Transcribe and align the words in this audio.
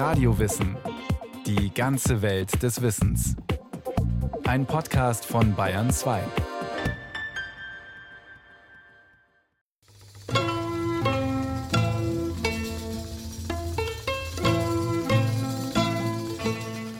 Radiowissen. 0.00 0.78
Die 1.44 1.74
ganze 1.74 2.22
Welt 2.22 2.62
des 2.62 2.80
Wissens. 2.80 3.36
Ein 4.46 4.64
Podcast 4.64 5.26
von 5.26 5.54
Bayern 5.54 5.90
2. 5.90 6.22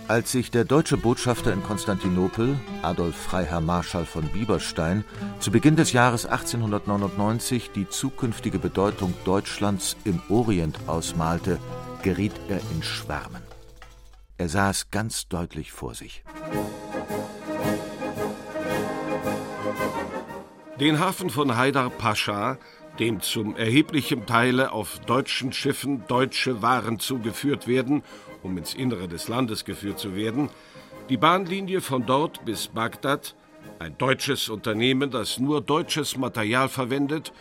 Als 0.07 0.33
sich 0.33 0.51
der 0.51 0.67
deutsche 0.67 0.99
Botschafter 0.99 1.55
in 1.55 1.63
Konstantinopel, 1.63 2.61
Adolf 2.83 3.17
Freiherr 3.17 3.63
Marschall 3.63 4.05
von 4.05 4.29
Bieberstein, 4.29 5.07
zu 5.39 5.51
Beginn 5.51 5.77
des 5.77 5.95
Jahres 5.95 6.27
1899 6.27 7.71
die 7.71 7.89
zukünftige 7.89 8.59
Bedeutung 8.59 9.15
Deutschlands 9.25 9.97
im 10.05 10.21
Orient 10.29 10.79
ausmalte, 10.87 11.59
geriet 12.03 12.35
er 12.49 12.61
in 12.73 12.83
Schwärmen. 12.83 13.43
Er 14.39 14.49
sah 14.49 14.71
es 14.71 14.91
ganz 14.91 15.29
deutlich 15.29 15.73
vor 15.73 15.95
sich. 15.95 16.25
Den 20.79 20.99
Hafen 20.99 21.29
von 21.29 21.57
Haidar 21.57 21.91
Pascha, 21.91 22.59
dem 22.99 23.21
zum 23.21 23.57
erheblichen 23.57 24.27
Teile 24.27 24.73
auf 24.73 24.99
deutschen 25.01 25.53
Schiffen 25.53 26.07
deutsche 26.07 26.63
Waren 26.63 26.99
zugeführt 26.99 27.67
werden 27.67 28.03
um 28.43 28.57
ins 28.57 28.75
Innere 28.75 29.09
des 29.09 29.29
Landes 29.29 29.65
geführt 29.65 29.99
zu 29.99 30.15
werden, 30.15 30.51
die 31.09 31.17
Bahnlinie 31.17 31.81
von 31.81 32.07
dort 32.07 32.45
bis 32.45 32.69
Bagdad, 32.69 33.35
ein 33.79 33.97
deutsches 33.99 34.49
Unternehmen, 34.49 35.11
das 35.11 35.39
nur 35.39 35.61
deutsches 35.61 36.17
Material 36.17 36.69
verwendet 36.69 37.33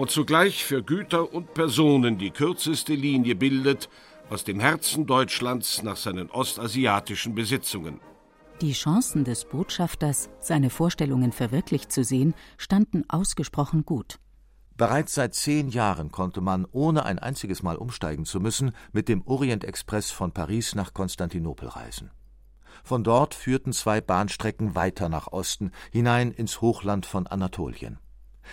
und 0.00 0.10
zugleich 0.10 0.64
für 0.64 0.82
Güter 0.82 1.30
und 1.30 1.52
Personen 1.52 2.16
die 2.16 2.30
kürzeste 2.30 2.94
Linie 2.94 3.34
bildet 3.34 3.90
aus 4.30 4.44
dem 4.44 4.58
Herzen 4.58 5.04
Deutschlands 5.04 5.82
nach 5.82 5.98
seinen 5.98 6.30
ostasiatischen 6.30 7.34
Besitzungen. 7.34 8.00
Die 8.62 8.72
Chancen 8.72 9.24
des 9.24 9.44
Botschafters, 9.44 10.30
seine 10.40 10.70
Vorstellungen 10.70 11.32
verwirklicht 11.32 11.92
zu 11.92 12.02
sehen, 12.02 12.32
standen 12.56 13.04
ausgesprochen 13.10 13.84
gut. 13.84 14.18
Bereits 14.78 15.14
seit 15.14 15.34
zehn 15.34 15.68
Jahren 15.68 16.10
konnte 16.10 16.40
man, 16.40 16.66
ohne 16.72 17.04
ein 17.04 17.18
einziges 17.18 17.62
Mal 17.62 17.76
umsteigen 17.76 18.24
zu 18.24 18.40
müssen, 18.40 18.72
mit 18.92 19.06
dem 19.06 19.20
Orient-Express 19.26 20.10
von 20.10 20.32
Paris 20.32 20.74
nach 20.74 20.94
Konstantinopel 20.94 21.68
reisen. 21.68 22.10
Von 22.84 23.04
dort 23.04 23.34
führten 23.34 23.74
zwei 23.74 24.00
Bahnstrecken 24.00 24.74
weiter 24.74 25.10
nach 25.10 25.26
Osten, 25.26 25.72
hinein 25.92 26.32
ins 26.32 26.62
Hochland 26.62 27.04
von 27.04 27.26
Anatolien. 27.26 27.98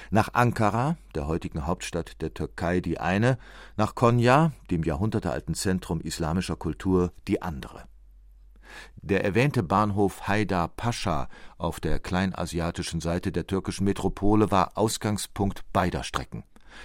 Nach 0.10 0.34
Ankara, 0.34 0.98
der 1.16 1.28
heutigen 1.28 1.66
Hauptstadt 1.66 2.22
der 2.22 2.34
Türkei, 2.34 2.80
die 2.82 3.00
eine, 3.00 3.38
nach 3.76 3.96
Konya, 3.96 4.52
dem 4.70 4.84
jahrhundertealten 4.84 5.56
Zentrum 5.56 6.02
islamischer 6.02 6.56
Kultur, 6.56 7.12
die 7.28 7.42
andere. 7.42 7.84
Der 8.98 9.24
erwähnte 9.24 9.64
Bahnhof 9.64 10.28
Haidar 10.28 10.68
Pascha 10.68 11.30
auf 11.58 11.80
der 11.80 12.00
kleinasiatischen 12.00 13.02
Seite 13.02 13.32
der 13.32 13.48
türkischen 13.48 13.86
Metropole 13.86 14.52
war 14.52 14.78
Ausgangspunkt 14.78 15.64
beider 15.72 16.04
Strecken, 16.04 16.44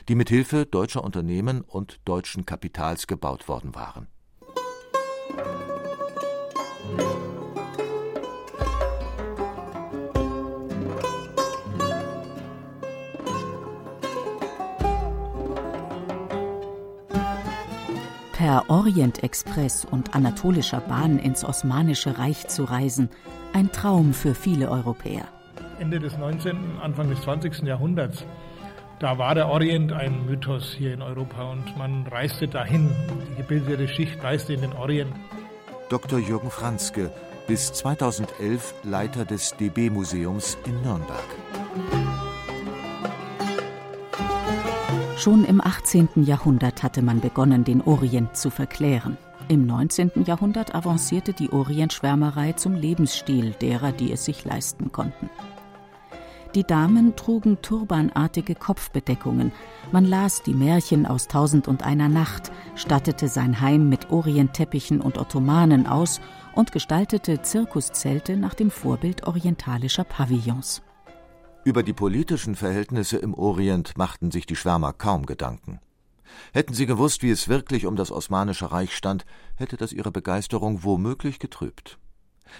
die 0.08 0.14
mit 0.14 0.28
Hilfe 0.28 0.64
deutscher 0.64 1.02
Unternehmen 1.02 1.62
und 1.62 2.00
deutschen 2.04 2.46
Kapitals 2.46 3.06
gebaut 3.06 3.48
worden 3.48 3.74
waren 3.74 4.06
per 18.42 18.64
Orient-Express 18.66 19.84
und 19.84 20.16
anatolischer 20.16 20.80
Bahn 20.80 21.20
ins 21.20 21.44
Osmanische 21.44 22.18
Reich 22.18 22.48
zu 22.48 22.64
reisen, 22.64 23.08
ein 23.52 23.70
Traum 23.70 24.12
für 24.12 24.34
viele 24.34 24.68
Europäer. 24.68 25.28
Ende 25.78 26.00
des 26.00 26.18
19., 26.18 26.80
Anfang 26.82 27.08
des 27.08 27.20
20. 27.20 27.62
Jahrhunderts, 27.62 28.24
da 28.98 29.16
war 29.16 29.36
der 29.36 29.46
Orient 29.46 29.92
ein 29.92 30.26
Mythos 30.26 30.74
hier 30.76 30.92
in 30.92 31.02
Europa 31.02 31.52
und 31.52 31.78
man 31.78 32.04
reiste 32.08 32.48
dahin. 32.48 32.90
Die 33.30 33.42
gebildete 33.42 33.86
Schicht 33.86 34.20
reiste 34.24 34.54
in 34.54 34.62
den 34.62 34.72
Orient. 34.72 35.12
Dr. 35.88 36.18
Jürgen 36.18 36.50
Franzke, 36.50 37.12
bis 37.46 37.72
2011 37.72 38.74
Leiter 38.82 39.24
des 39.24 39.56
DB-Museums 39.56 40.58
in 40.66 40.82
Nürnberg. 40.82 42.11
Schon 45.22 45.44
im 45.44 45.60
18. 45.60 46.08
Jahrhundert 46.16 46.82
hatte 46.82 47.00
man 47.00 47.20
begonnen, 47.20 47.62
den 47.62 47.80
Orient 47.80 48.36
zu 48.36 48.50
verklären. 48.50 49.16
Im 49.46 49.66
19. 49.66 50.24
Jahrhundert 50.26 50.74
avancierte 50.74 51.32
die 51.32 51.52
Orientschwärmerei 51.52 52.54
zum 52.54 52.74
Lebensstil 52.74 53.52
derer, 53.52 53.92
die 53.92 54.10
es 54.10 54.24
sich 54.24 54.44
leisten 54.44 54.90
konnten. 54.90 55.30
Die 56.56 56.64
Damen 56.64 57.14
trugen 57.14 57.62
turbanartige 57.62 58.56
Kopfbedeckungen. 58.56 59.52
Man 59.92 60.06
las 60.06 60.42
die 60.42 60.54
Märchen 60.54 61.06
aus 61.06 61.28
Tausend 61.28 61.68
und 61.68 61.84
einer 61.84 62.08
Nacht, 62.08 62.50
stattete 62.74 63.28
sein 63.28 63.60
Heim 63.60 63.88
mit 63.88 64.10
Orientteppichen 64.10 65.00
und 65.00 65.18
Ottomanen 65.18 65.86
aus 65.86 66.20
und 66.52 66.72
gestaltete 66.72 67.42
Zirkuszelte 67.42 68.36
nach 68.36 68.54
dem 68.54 68.72
Vorbild 68.72 69.24
orientalischer 69.24 70.02
Pavillons. 70.02 70.82
Über 71.64 71.84
die 71.84 71.92
politischen 71.92 72.56
Verhältnisse 72.56 73.18
im 73.18 73.34
Orient 73.34 73.96
machten 73.96 74.32
sich 74.32 74.46
die 74.46 74.56
Schwärmer 74.56 74.92
kaum 74.92 75.26
Gedanken. 75.26 75.78
Hätten 76.52 76.74
sie 76.74 76.86
gewusst, 76.86 77.22
wie 77.22 77.30
es 77.30 77.46
wirklich 77.46 77.86
um 77.86 77.94
das 77.94 78.10
Osmanische 78.10 78.72
Reich 78.72 78.96
stand, 78.96 79.24
hätte 79.54 79.76
das 79.76 79.92
ihre 79.92 80.10
Begeisterung 80.10 80.82
womöglich 80.82 81.38
getrübt. 81.38 81.98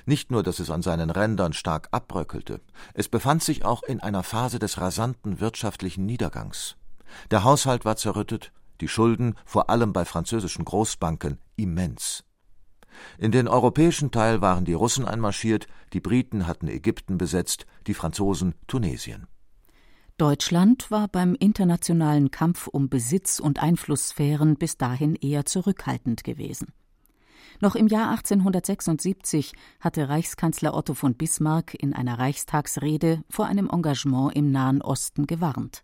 Nicht 0.07 0.31
nur, 0.31 0.45
dass 0.45 0.61
es 0.61 0.71
an 0.71 0.83
seinen 0.83 1.11
Rändern 1.11 1.53
stark 1.53 1.89
abbröckelte, 1.91 2.61
es 2.95 3.09
befand 3.09 3.43
sich 3.43 3.65
auch 3.65 3.83
in 3.83 3.99
einer 3.99 4.23
Phase 4.23 4.61
des 4.61 4.81
rasanten 4.81 5.41
wirtschaftlichen 5.41 6.07
Niedergangs. 6.07 6.77
Der 7.33 7.43
Haushalt 7.43 7.85
war 7.85 7.97
zerrüttet, 7.97 8.53
die 8.81 8.89
Schulden, 8.89 9.35
vor 9.45 9.69
allem 9.69 9.93
bei 9.93 10.05
französischen 10.05 10.65
Großbanken, 10.65 11.39
immens. 11.57 12.25
In 13.19 13.33
den 13.33 13.49
europäischen 13.49 14.11
Teil 14.11 14.41
waren 14.41 14.65
die 14.65 14.75
Russen 14.75 15.07
einmarschiert, 15.07 15.67
die 15.93 16.01
Briten 16.01 16.47
hatten 16.47 16.69
Ägypten 16.69 17.19
besetzt, 17.19 17.67
die 17.87 17.95
Franzosen 17.95 18.55
Tunesien. 18.67 19.27
Deutschland 20.19 20.91
war 20.91 21.09
beim 21.09 21.35
internationalen 21.35 22.31
Kampf 22.31 22.69
um 22.69 22.89
Besitz 22.89 23.41
und 23.41 23.63
Einflusssphären 23.63 24.57
bis 24.57 24.77
dahin 24.77 25.17
eher 25.17 25.47
zurückhaltend 25.47 26.23
gewesen. 26.23 26.73
Noch 27.61 27.75
im 27.75 27.87
Jahr 27.87 28.11
1876 28.11 29.53
hatte 29.81 30.09
Reichskanzler 30.09 30.75
Otto 30.75 30.95
von 30.95 31.15
Bismarck 31.15 31.75
in 31.75 31.95
einer 31.95 32.19
Reichstagsrede 32.19 33.23
vor 33.31 33.47
einem 33.47 33.71
Engagement 33.71 34.35
im 34.37 34.51
Nahen 34.51 34.83
Osten 34.83 35.27
gewarnt. 35.27 35.83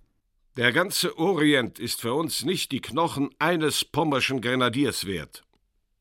Der 0.56 0.72
ganze 0.72 1.16
Orient 1.18 1.78
ist 1.78 2.00
für 2.00 2.14
uns 2.14 2.44
nicht 2.44 2.72
die 2.72 2.80
Knochen 2.80 3.30
eines 3.38 3.84
pommerschen 3.84 4.40
Grenadiers 4.40 5.06
wert. 5.06 5.44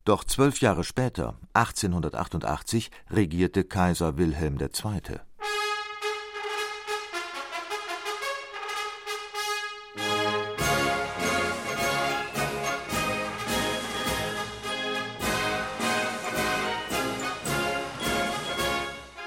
Doch 0.08 0.24
zwölf 0.24 0.62
Jahre 0.62 0.84
später, 0.84 1.34
1888, 1.52 2.90
regierte 3.10 3.62
Kaiser 3.64 4.16
Wilhelm 4.16 4.58
II. 4.58 5.18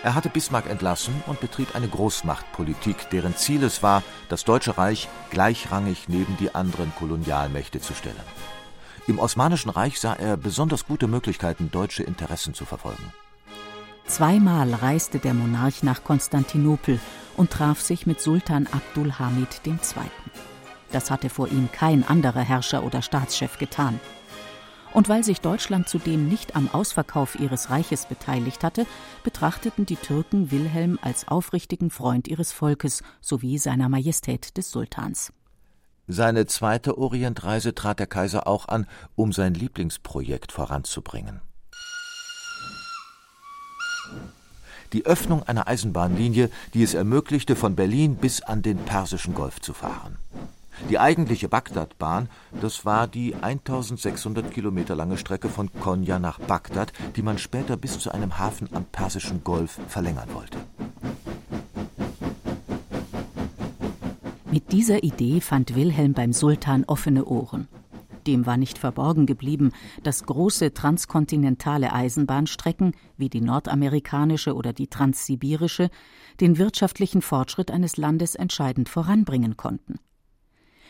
Er 0.01 0.15
hatte 0.15 0.29
Bismarck 0.29 0.67
entlassen 0.67 1.13
und 1.27 1.39
betrieb 1.39 1.75
eine 1.75 1.89
Großmachtpolitik, 1.89 3.11
deren 3.11 3.37
Ziel 3.37 3.63
es 3.63 3.83
war, 3.83 4.01
das 4.29 4.45
Deutsche 4.45 4.79
Reich 4.79 5.09
gleichrangig 5.29 6.09
neben 6.09 6.37
die 6.37 6.55
anderen 6.55 6.91
Kolonialmächte 6.95 7.79
zu 7.81 7.93
stellen. 7.93 8.40
Im 9.07 9.17
Osmanischen 9.17 9.69
Reich 9.69 9.99
sah 9.99 10.13
er 10.13 10.37
besonders 10.37 10.85
gute 10.85 11.07
Möglichkeiten, 11.07 11.71
deutsche 11.71 12.03
Interessen 12.03 12.53
zu 12.53 12.65
verfolgen. 12.65 13.11
Zweimal 14.05 14.73
reiste 14.73 15.19
der 15.19 15.33
Monarch 15.33 15.83
nach 15.83 16.03
Konstantinopel 16.03 16.99
und 17.35 17.49
traf 17.49 17.81
sich 17.81 18.05
mit 18.05 18.21
Sultan 18.21 18.67
Abdul 18.67 19.13
Hamid 19.17 19.61
II. 19.65 19.75
Das 20.91 21.09
hatte 21.09 21.29
vor 21.29 21.47
ihm 21.47 21.69
kein 21.71 22.07
anderer 22.07 22.41
Herrscher 22.41 22.83
oder 22.83 23.01
Staatschef 23.01 23.57
getan. 23.57 23.99
Und 24.93 25.07
weil 25.07 25.23
sich 25.23 25.39
Deutschland 25.39 25.87
zudem 25.87 26.27
nicht 26.27 26.55
am 26.55 26.69
Ausverkauf 26.71 27.39
ihres 27.39 27.69
Reiches 27.69 28.05
beteiligt 28.05 28.63
hatte, 28.63 28.85
betrachteten 29.23 29.85
die 29.85 29.95
Türken 29.95 30.51
Wilhelm 30.51 30.99
als 31.01 31.27
aufrichtigen 31.29 31.89
Freund 31.89 32.27
ihres 32.27 32.51
Volkes 32.51 33.01
sowie 33.21 33.57
seiner 33.57 33.87
Majestät 33.87 34.57
des 34.57 34.69
Sultans. 34.69 35.31
Seine 36.13 36.45
zweite 36.45 36.97
Orientreise 36.97 37.73
trat 37.73 37.99
der 37.99 38.07
Kaiser 38.07 38.45
auch 38.45 38.67
an, 38.67 38.85
um 39.15 39.31
sein 39.31 39.53
Lieblingsprojekt 39.53 40.51
voranzubringen. 40.51 41.39
Die 44.91 45.05
Öffnung 45.05 45.43
einer 45.43 45.69
Eisenbahnlinie, 45.69 46.49
die 46.73 46.83
es 46.83 46.95
ermöglichte, 46.95 47.55
von 47.55 47.77
Berlin 47.77 48.17
bis 48.17 48.41
an 48.41 48.61
den 48.61 48.77
Persischen 48.79 49.33
Golf 49.33 49.61
zu 49.61 49.73
fahren. 49.73 50.17
Die 50.89 50.99
eigentliche 50.99 51.47
Bagdadbahn, 51.47 52.27
das 52.59 52.83
war 52.83 53.07
die 53.07 53.33
1600 53.35 54.51
Kilometer 54.51 54.95
lange 54.95 55.17
Strecke 55.17 55.47
von 55.47 55.71
Konya 55.71 56.19
nach 56.19 56.39
Bagdad, 56.39 56.91
die 57.15 57.21
man 57.21 57.37
später 57.37 57.77
bis 57.77 57.99
zu 57.99 58.11
einem 58.11 58.37
Hafen 58.37 58.67
am 58.73 58.83
Persischen 58.83 59.45
Golf 59.45 59.79
verlängern 59.87 60.33
wollte. 60.33 60.57
Mit 64.51 64.73
dieser 64.73 65.01
Idee 65.01 65.39
fand 65.39 65.75
Wilhelm 65.75 66.11
beim 66.11 66.33
Sultan 66.33 66.83
offene 66.83 67.23
Ohren. 67.23 67.69
Dem 68.27 68.45
war 68.45 68.57
nicht 68.57 68.77
verborgen 68.77 69.25
geblieben, 69.25 69.71
dass 70.03 70.25
große 70.25 70.73
transkontinentale 70.73 71.93
Eisenbahnstrecken 71.93 72.93
wie 73.15 73.29
die 73.29 73.39
nordamerikanische 73.39 74.53
oder 74.53 74.73
die 74.73 74.87
transsibirische 74.87 75.89
den 76.41 76.57
wirtschaftlichen 76.57 77.21
Fortschritt 77.21 77.71
eines 77.71 77.95
Landes 77.95 78.35
entscheidend 78.35 78.89
voranbringen 78.89 79.55
konnten. 79.55 79.99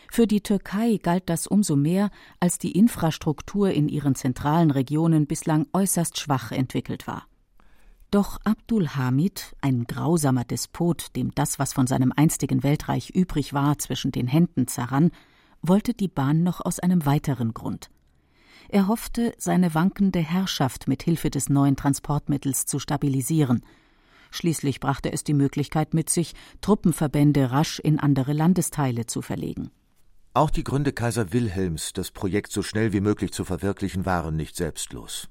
Für 0.09 0.25
die 0.25 0.41
Türkei 0.41 0.97
galt 0.97 1.29
das 1.29 1.45
umso 1.45 1.75
mehr, 1.75 2.09
als 2.39 2.57
die 2.57 2.71
Infrastruktur 2.71 3.69
in 3.69 3.87
ihren 3.89 4.15
zentralen 4.15 4.71
Regionen 4.71 5.27
bislang 5.27 5.67
äußerst 5.71 6.19
schwach 6.19 6.51
entwickelt 6.51 7.05
war. 7.05 7.27
Doch 8.11 8.39
Abdul 8.43 8.89
Hamid, 8.89 9.55
ein 9.61 9.85
grausamer 9.85 10.43
Despot, 10.43 11.15
dem 11.15 11.33
das, 11.33 11.59
was 11.59 11.71
von 11.71 11.87
seinem 11.87 12.11
einstigen 12.13 12.61
Weltreich 12.61 13.11
übrig 13.11 13.53
war, 13.53 13.77
zwischen 13.77 14.11
den 14.11 14.27
Händen 14.27 14.67
zerrann, 14.67 15.11
wollte 15.61 15.93
die 15.93 16.09
Bahn 16.09 16.43
noch 16.43 16.59
aus 16.59 16.79
einem 16.79 17.05
weiteren 17.05 17.53
Grund. 17.53 17.89
Er 18.67 18.87
hoffte, 18.87 19.33
seine 19.37 19.73
wankende 19.73 20.19
Herrschaft 20.19 20.89
mit 20.89 21.03
Hilfe 21.03 21.29
des 21.29 21.47
neuen 21.47 21.77
Transportmittels 21.77 22.65
zu 22.65 22.79
stabilisieren. 22.79 23.63
Schließlich 24.29 24.81
brachte 24.81 25.13
es 25.13 25.23
die 25.23 25.33
Möglichkeit 25.33 25.93
mit 25.93 26.09
sich, 26.09 26.33
Truppenverbände 26.59 27.51
rasch 27.51 27.79
in 27.79 27.97
andere 27.97 28.33
Landesteile 28.33 29.05
zu 29.05 29.21
verlegen. 29.21 29.71
Auch 30.33 30.49
die 30.49 30.65
Gründe 30.65 30.91
Kaiser 30.91 31.31
Wilhelms, 31.31 31.93
das 31.93 32.11
Projekt 32.11 32.51
so 32.51 32.61
schnell 32.61 32.91
wie 32.91 33.01
möglich 33.01 33.31
zu 33.31 33.45
verwirklichen, 33.45 34.05
waren 34.05 34.35
nicht 34.35 34.57
selbstlos. 34.57 35.29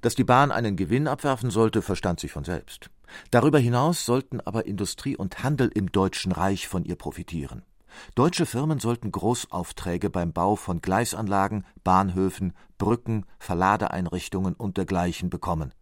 Dass 0.00 0.14
die 0.14 0.24
Bahn 0.24 0.52
einen 0.52 0.76
Gewinn 0.76 1.08
abwerfen 1.08 1.50
sollte, 1.50 1.82
verstand 1.82 2.20
sich 2.20 2.32
von 2.32 2.44
selbst. 2.44 2.90
Darüber 3.30 3.58
hinaus 3.58 4.04
sollten 4.04 4.40
aber 4.40 4.66
Industrie 4.66 5.16
und 5.16 5.42
Handel 5.42 5.70
im 5.74 5.92
Deutschen 5.92 6.32
Reich 6.32 6.68
von 6.68 6.84
ihr 6.84 6.96
profitieren. 6.96 7.62
Deutsche 8.14 8.46
Firmen 8.46 8.78
sollten 8.78 9.12
Großaufträge 9.12 10.10
beim 10.10 10.32
Bau 10.32 10.56
von 10.56 10.80
Gleisanlagen, 10.80 11.66
Bahnhöfen, 11.84 12.54
Brücken, 12.78 13.26
Verladeeinrichtungen 13.38 14.54
und 14.54 14.76
dergleichen 14.76 15.30
bekommen. 15.30 15.74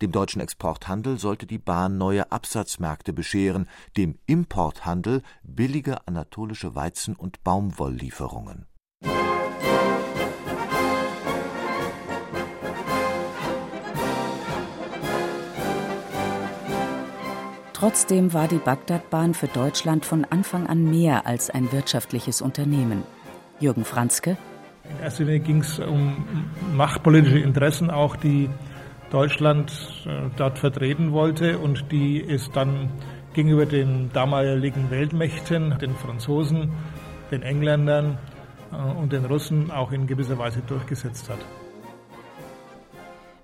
Dem 0.00 0.12
deutschen 0.12 0.40
Exporthandel 0.40 1.18
sollte 1.18 1.46
die 1.46 1.58
Bahn 1.58 1.98
neue 1.98 2.32
Absatzmärkte 2.32 3.12
bescheren, 3.12 3.68
dem 3.96 4.18
Importhandel 4.26 5.22
billige 5.42 6.06
anatolische 6.06 6.74
Weizen- 6.74 7.16
und 7.16 7.44
Baumwolllieferungen. 7.44 8.66
Trotzdem 17.82 18.32
war 18.32 18.46
die 18.46 18.58
Bagdadbahn 18.58 19.34
für 19.34 19.48
Deutschland 19.48 20.06
von 20.06 20.24
Anfang 20.24 20.68
an 20.68 20.88
mehr 20.88 21.26
als 21.26 21.50
ein 21.50 21.72
wirtschaftliches 21.72 22.40
Unternehmen. 22.40 23.02
Jürgen 23.58 23.84
Franzke. 23.84 24.36
In 24.88 25.02
erster 25.02 25.24
Linie 25.24 25.40
ging 25.40 25.62
es 25.62 25.80
um 25.80 26.48
machtpolitische 26.76 27.40
Interessen, 27.40 27.90
auch 27.90 28.14
die 28.14 28.48
Deutschland 29.10 29.72
äh, 30.06 30.30
dort 30.36 30.60
vertreten 30.60 31.10
wollte 31.10 31.58
und 31.58 31.90
die 31.90 32.24
es 32.24 32.52
dann 32.52 32.88
gegenüber 33.34 33.66
den 33.66 34.12
damaligen 34.12 34.92
Weltmächten, 34.92 35.76
den 35.80 35.96
Franzosen, 35.96 36.70
den 37.32 37.42
Engländern 37.42 38.16
äh, 38.70 38.76
und 38.76 39.12
den 39.12 39.24
Russen 39.24 39.72
auch 39.72 39.90
in 39.90 40.06
gewisser 40.06 40.38
Weise 40.38 40.62
durchgesetzt 40.68 41.28
hat. 41.28 41.40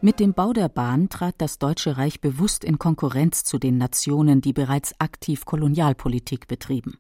Mit 0.01 0.21
dem 0.21 0.33
Bau 0.33 0.53
der 0.53 0.69
Bahn 0.69 1.09
trat 1.09 1.35
das 1.39 1.59
Deutsche 1.59 1.97
Reich 1.97 2.21
bewusst 2.21 2.63
in 2.63 2.79
Konkurrenz 2.79 3.43
zu 3.43 3.59
den 3.59 3.79
Nationen, 3.79 4.41
die 4.41 4.53
bereits 4.53 4.95
aktiv 5.01 5.45
Kolonialpolitik 5.45 6.47
betrieben. 6.47 6.99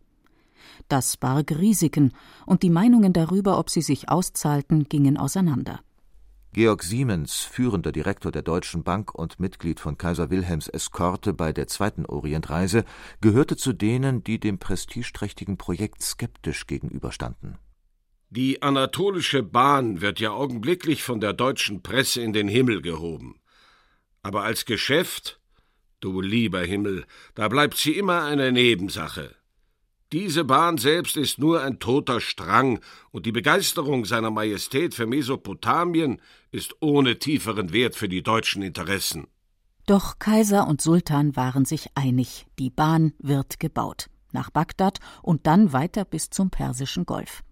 Das 0.89 1.17
barg 1.17 1.53
Risiken, 1.53 2.13
und 2.45 2.65
die 2.65 2.71
Meinungen 2.71 3.13
darüber, 3.13 3.61
ob 3.61 3.71
sie 3.71 3.83
sich 3.83 4.09
auszahlten, 4.09 4.89
gingen 4.89 5.17
auseinander. 5.17 5.79
Georg 6.53 6.83
Siemens, 6.83 7.37
führender 7.37 7.93
Direktor 7.93 8.33
der 8.33 8.43
Deutschen 8.43 8.83
Bank 8.83 9.15
und 9.15 9.39
Mitglied 9.39 9.79
von 9.79 9.97
Kaiser 9.97 10.31
Wilhelms 10.31 10.67
Eskorte 10.67 11.33
bei 11.33 11.53
der 11.53 11.69
zweiten 11.69 12.05
Orientreise, 12.05 12.85
gehörte 13.21 13.57
zu 13.57 13.73
denen, 13.73 14.25
die 14.25 14.41
dem 14.41 14.59
prestigeträchtigen 14.59 15.57
Projekt 15.57 16.03
skeptisch 16.03 16.67
gegenüberstanden. 16.67 17.59
Die 18.31 18.61
Anatolische 18.61 19.43
Bahn 19.43 20.03
wird 20.03 20.21
ja 20.21 20.33
augenblicklich 20.33 21.03
von 21.03 21.19
der 21.19 21.33
deutschen 21.33 21.83
Presse 21.83 22.21
in 22.21 22.35
den 22.35 22.47
Himmel 22.47 22.83
gehoben. 22.83 23.41
Aber 24.23 24.43
als 24.43 24.67
Geschäft, 24.67 25.41
du 26.01 26.21
lieber 26.21 26.61
Himmel, 26.61 27.07
da 27.35 27.49
bleibt 27.49 27.79
sie 27.79 27.93
immer 27.93 28.25
eine 28.25 28.53
Nebensache. 28.53 29.35
Diese 30.13 30.45
Bahn 30.45 30.77
selbst 30.77 31.17
ist 31.17 31.39
nur 31.39 31.63
ein 31.63 31.79
toter 31.79 32.21
Strang, 32.21 32.81
und 33.13 33.25
die 33.25 33.33
Begeisterung 33.33 34.05
seiner 34.05 34.31
Majestät 34.31 34.95
für 34.95 35.07
Mesopotamien 35.07 36.21
ist 36.51 36.77
ohne 36.81 37.19
tieferen 37.19 37.73
Wert 37.73 37.95
für 37.95 38.11
die 38.11 38.23
deutschen 38.23 38.61
Interessen. 38.61 39.27
Doch 39.87 40.19
Kaiser 40.19 40.69
und 40.69 40.83
Sultan 40.83 41.35
waren 41.35 41.65
sich 41.65 41.89
einig, 41.95 42.47
die 42.59 42.69
Bahn 42.69 43.15
wird 43.19 43.59
gebaut, 43.59 44.11
nach 44.33 44.51
Bagdad 44.51 44.99
und 45.23 45.47
dann 45.47 45.73
weiter 45.73 46.05
bis 46.05 46.29
zum 46.29 46.51
Persischen 46.51 47.07
Golf. 47.07 47.43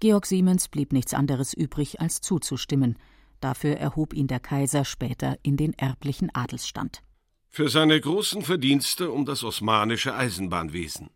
Georg 0.00 0.24
Siemens 0.24 0.68
blieb 0.68 0.94
nichts 0.94 1.12
anderes 1.12 1.52
übrig, 1.52 2.00
als 2.00 2.22
zuzustimmen. 2.22 2.98
Dafür 3.40 3.76
erhob 3.76 4.14
ihn 4.14 4.28
der 4.28 4.40
Kaiser 4.40 4.86
später 4.86 5.36
in 5.42 5.58
den 5.58 5.74
erblichen 5.74 6.34
Adelsstand. 6.34 7.02
Für 7.50 7.68
seine 7.68 8.00
großen 8.00 8.40
Verdienste 8.40 9.10
um 9.10 9.26
das 9.26 9.44
osmanische 9.44 10.14
Eisenbahnwesen. 10.14 11.10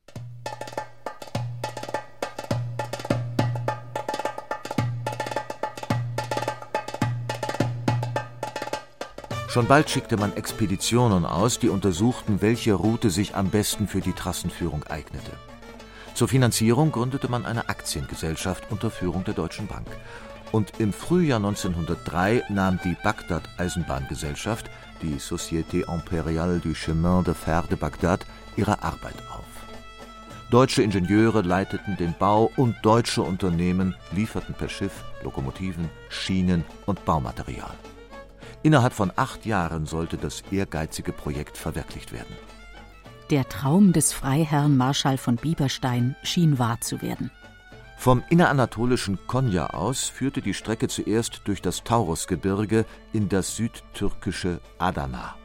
Schon 9.49 9.67
bald 9.67 9.89
schickte 9.89 10.19
man 10.19 10.37
Expeditionen 10.37 11.25
aus, 11.25 11.59
die 11.59 11.71
untersuchten, 11.71 12.43
welche 12.43 12.75
Route 12.75 13.09
sich 13.09 13.35
am 13.35 13.49
besten 13.49 13.89
für 13.89 14.03
die 14.03 14.13
Trassenführung 14.13 14.83
eignete. 14.85 15.31
Zur 16.15 16.29
Finanzierung 16.29 16.93
gründete 16.93 17.29
man 17.29 17.45
eine 17.45 17.69
Aktiengesellschaft 17.69 18.71
unter 18.71 18.89
Führung 18.93 19.25
der 19.25 19.35
Deutschen 19.35 19.67
Bank. 19.67 19.89
Und 20.53 20.79
im 20.79 20.93
Frühjahr 20.93 21.39
1903 21.39 22.45
nahm 22.51 22.79
die 22.85 22.97
Bagdad 23.03 23.43
Eisenbahngesellschaft, 23.59 24.71
die 25.03 25.17
Société 25.17 25.85
Impériale 25.87 26.61
du 26.61 26.73
Chemin 26.73 27.25
de 27.25 27.35
Fer 27.35 27.65
de 27.69 27.77
Bagdad, 27.77 28.25
ihre 28.57 28.81
Arbeit 28.85 29.17
auf. 29.29 29.45
Deutsche 30.51 30.85
Ingenieure 30.85 31.43
leiteten 31.43 31.97
den 31.97 32.15
Bau 32.17 32.49
und 32.57 32.77
deutsche 32.83 33.23
Unternehmen 33.23 33.97
lieferten 34.13 34.55
per 34.55 34.69
Schiff 34.69 35.03
Lokomotiven, 35.25 35.91
Schienen 36.11 36.63
und 36.87 37.05
Baumaterial. 37.05 37.75
Innerhalb 38.63 38.93
von 38.93 39.11
acht 39.17 39.45
Jahren 39.47 39.87
sollte 39.87 40.17
das 40.17 40.45
ehrgeizige 40.53 41.11
Projekt 41.11 41.59
verwirklicht 41.59 42.13
werden. 42.13 42.37
Der 43.31 43.49
Traum 43.49 43.95
des 43.95 44.13
Freiherrn 44.13 44.77
Marschall 44.77 45.17
von 45.17 45.37
Bieberstein 45.37 46.15
schien 46.23 46.59
wahr 46.59 46.83
zu 46.83 47.01
werden. 47.01 47.31
Vom 47.97 48.23
inneranatolischen 48.29 49.19
Konya 49.27 49.69
aus 49.69 50.05
führte 50.05 50.43
die 50.43 50.53
Strecke 50.53 50.89
zuerst 50.89 51.41
durch 51.47 51.63
das 51.63 51.85
Taurusgebirge 51.85 52.85
in 53.15 53.31
das 53.31 53.57
südtürkische 53.57 54.61
Adana. 54.77 55.37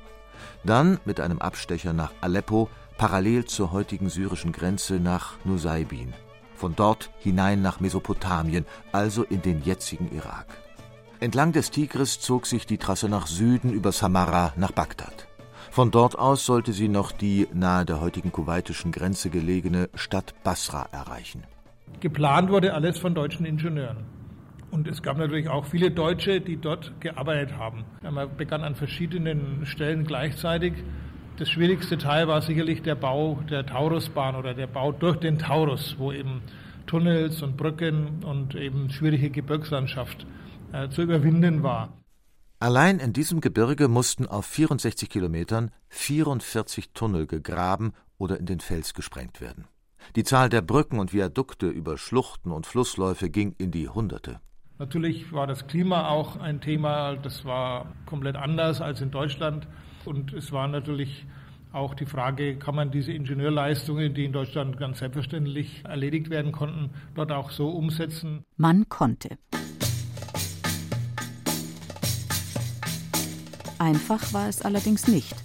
Dann 0.65 0.99
mit 1.05 1.21
einem 1.21 1.39
Abstecher 1.39 1.93
nach 1.93 2.11
Aleppo 2.19 2.69
parallel 2.97 3.45
zur 3.45 3.71
heutigen 3.71 4.09
syrischen 4.09 4.51
Grenze 4.51 4.95
nach 4.95 5.37
Nusaybin. 5.45 6.13
Von 6.55 6.75
dort 6.75 7.11
hinein 7.19 7.61
nach 7.61 7.79
Mesopotamien, 7.79 8.65
also 8.91 9.23
in 9.23 9.41
den 9.41 9.63
jetzigen 9.63 10.11
Irak. 10.11 10.47
Entlang 11.21 11.53
des 11.53 11.71
Tigris 11.71 12.19
zog 12.19 12.45
sich 12.45 12.65
die 12.65 12.77
Trasse 12.77 13.07
nach 13.07 13.27
Süden 13.27 13.71
über 13.71 13.93
Samarra 13.93 14.51
nach 14.57 14.73
Bagdad. 14.73 15.28
Von 15.71 15.91
dort 15.91 16.17
aus 16.17 16.45
sollte 16.45 16.73
sie 16.73 16.87
noch 16.87 17.11
die 17.11 17.47
nahe 17.53 17.85
der 17.85 18.01
heutigen 18.01 18.31
kuwaitischen 18.31 18.91
Grenze 18.91 19.29
gelegene 19.29 19.89
Stadt 19.93 20.33
Basra 20.43 20.87
erreichen. 20.91 21.43
Geplant 21.99 22.49
wurde 22.49 22.73
alles 22.73 22.97
von 22.97 23.13
deutschen 23.13 23.45
Ingenieuren. 23.45 24.05
Und 24.71 24.87
es 24.87 25.01
gab 25.01 25.17
natürlich 25.17 25.49
auch 25.49 25.65
viele 25.65 25.91
Deutsche, 25.91 26.41
die 26.41 26.57
dort 26.57 26.93
gearbeitet 26.99 27.57
haben. 27.57 27.85
Man 28.01 28.35
begann 28.35 28.63
an 28.63 28.75
verschiedenen 28.75 29.65
Stellen 29.65 30.05
gleichzeitig. 30.05 30.73
Das 31.37 31.49
schwierigste 31.49 31.97
Teil 31.97 32.27
war 32.27 32.41
sicherlich 32.41 32.81
der 32.81 32.95
Bau 32.95 33.39
der 33.49 33.65
Taurusbahn 33.65 34.35
oder 34.35 34.53
der 34.53 34.67
Bau 34.67 34.91
durch 34.91 35.17
den 35.17 35.39
Taurus, 35.39 35.95
wo 35.97 36.11
eben 36.11 36.41
Tunnels 36.85 37.41
und 37.41 37.57
Brücken 37.57 38.23
und 38.23 38.55
eben 38.55 38.89
schwierige 38.89 39.29
Gebirgslandschaft 39.29 40.25
äh, 40.73 40.89
zu 40.89 41.03
überwinden 41.03 41.63
war. 41.63 41.98
Allein 42.61 42.99
in 42.99 43.13
diesem 43.13 43.39
Gebirge 43.39 43.87
mussten 43.87 44.25
auf 44.25 44.45
64 44.45 45.09
Kilometern 45.09 45.71
44 45.87 46.91
Tunnel 46.91 47.25
gegraben 47.25 47.93
oder 48.17 48.37
in 48.37 48.45
den 48.45 48.59
Fels 48.59 48.93
gesprengt 48.93 49.39
werden. 49.39 49.65
Die 50.17 50.25
Zahl 50.25 50.49
der 50.49 50.61
Brücken 50.61 50.99
und 50.99 51.13
Viadukte 51.13 51.69
über 51.69 51.97
Schluchten 51.97 52.51
und 52.51 52.65
Flussläufe 52.65 53.29
ging 53.29 53.55
in 53.57 53.71
die 53.71 53.87
Hunderte. 53.87 54.41
Natürlich 54.77 55.31
war 55.31 55.47
das 55.47 55.67
Klima 55.67 56.09
auch 56.09 56.35
ein 56.35 56.59
Thema, 56.59 57.15
das 57.15 57.45
war 57.45 57.93
komplett 58.05 58.35
anders 58.35 58.81
als 58.81 58.99
in 58.99 59.11
Deutschland. 59.11 59.65
Und 60.03 60.33
es 60.33 60.51
war 60.51 60.67
natürlich 60.67 61.25
auch 61.71 61.93
die 61.93 62.05
Frage, 62.05 62.57
kann 62.57 62.75
man 62.75 62.91
diese 62.91 63.13
Ingenieurleistungen, 63.13 64.13
die 64.13 64.25
in 64.25 64.33
Deutschland 64.33 64.77
ganz 64.77 64.99
selbstverständlich 64.99 65.85
erledigt 65.85 66.29
werden 66.29 66.51
konnten, 66.51 66.89
dort 67.15 67.31
auch 67.31 67.51
so 67.51 67.69
umsetzen? 67.69 68.43
Man 68.57 68.89
konnte. 68.89 69.37
Einfach 73.79 74.33
war 74.33 74.49
es 74.49 74.61
allerdings 74.61 75.07
nicht. 75.07 75.35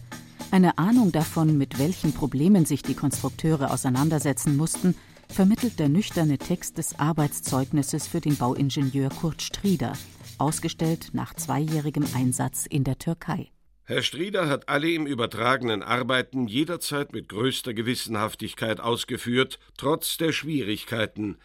Eine 0.50 0.76
Ahnung 0.76 1.12
davon, 1.12 1.56
mit 1.56 1.78
welchen 1.78 2.12
Problemen 2.12 2.66
sich 2.66 2.82
die 2.82 2.94
Konstrukteure 2.94 3.72
auseinandersetzen 3.72 4.56
mussten, 4.56 4.96
vermittelt 5.28 5.78
der 5.78 5.88
nüchterne 5.88 6.36
Text 6.38 6.76
des 6.78 6.98
Arbeitszeugnisses 6.98 8.08
für 8.08 8.20
den 8.20 8.36
Bauingenieur 8.36 9.08
Kurt 9.10 9.40
Strieder, 9.40 9.92
ausgestellt 10.38 11.10
nach 11.12 11.34
zweijährigem 11.34 12.06
Einsatz 12.14 12.66
in 12.66 12.82
der 12.82 12.98
Türkei. 12.98 13.50
Herr 13.84 14.02
Strieder 14.02 14.48
hat 14.48 14.68
alle 14.68 14.90
im 14.90 15.06
übertragenen 15.06 15.82
Arbeiten 15.82 16.48
jederzeit 16.48 17.12
mit 17.12 17.28
größter 17.28 17.72
Gewissenhaftigkeit 17.72 18.80
ausgeführt, 18.80 19.60
trotz 19.76 20.16
der 20.16 20.32
Schwierigkeiten, 20.32 21.36